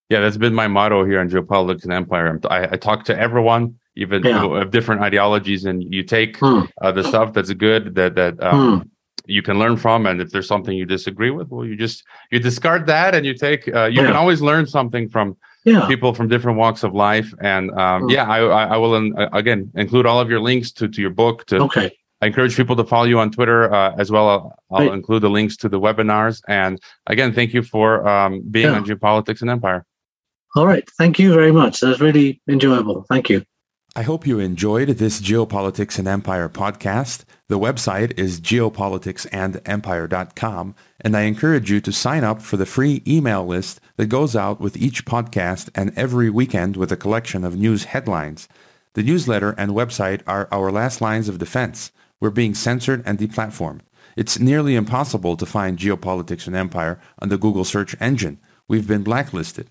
[0.08, 2.40] Yeah, that's been my motto here on Geopolitics and Empire.
[2.48, 4.44] I, I talk to everyone, even yeah.
[4.44, 6.62] of different ideologies, and you take hmm.
[6.80, 8.88] uh, the stuff that's good that that um, hmm.
[9.26, 12.38] you can learn from, and if there's something you disagree with, well, you just you
[12.38, 13.68] discard that, and you take.
[13.68, 14.06] Uh, you yeah.
[14.06, 15.86] can always learn something from Yeah.
[15.86, 17.28] people from different walks of life.
[17.40, 18.38] And um, yeah, I,
[18.74, 21.44] I, will uh, again include all of your links to to your book.
[21.46, 21.90] To Okay.
[22.20, 24.26] I encourage people to follow you on Twitter uh, as well.
[24.28, 26.40] I'll, I'll include the links to the webinars.
[26.48, 28.76] And again, thank you for um, being Yeah.
[28.76, 29.84] on Geopolitics and Empire.
[30.56, 30.88] All right.
[30.98, 31.80] Thank you very much.
[31.80, 33.04] That was really enjoyable.
[33.08, 33.44] Thank you.
[33.98, 37.24] I hope you enjoyed this Geopolitics and Empire podcast.
[37.48, 43.44] The website is geopoliticsandempire.com, and I encourage you to sign up for the free email
[43.44, 47.86] list that goes out with each podcast and every weekend with a collection of news
[47.86, 48.46] headlines.
[48.94, 51.90] The newsletter and website are our last lines of defense.
[52.20, 53.80] We're being censored and deplatformed.
[54.14, 58.38] It's nearly impossible to find Geopolitics and Empire on the Google search engine.
[58.68, 59.70] We've been blacklisted.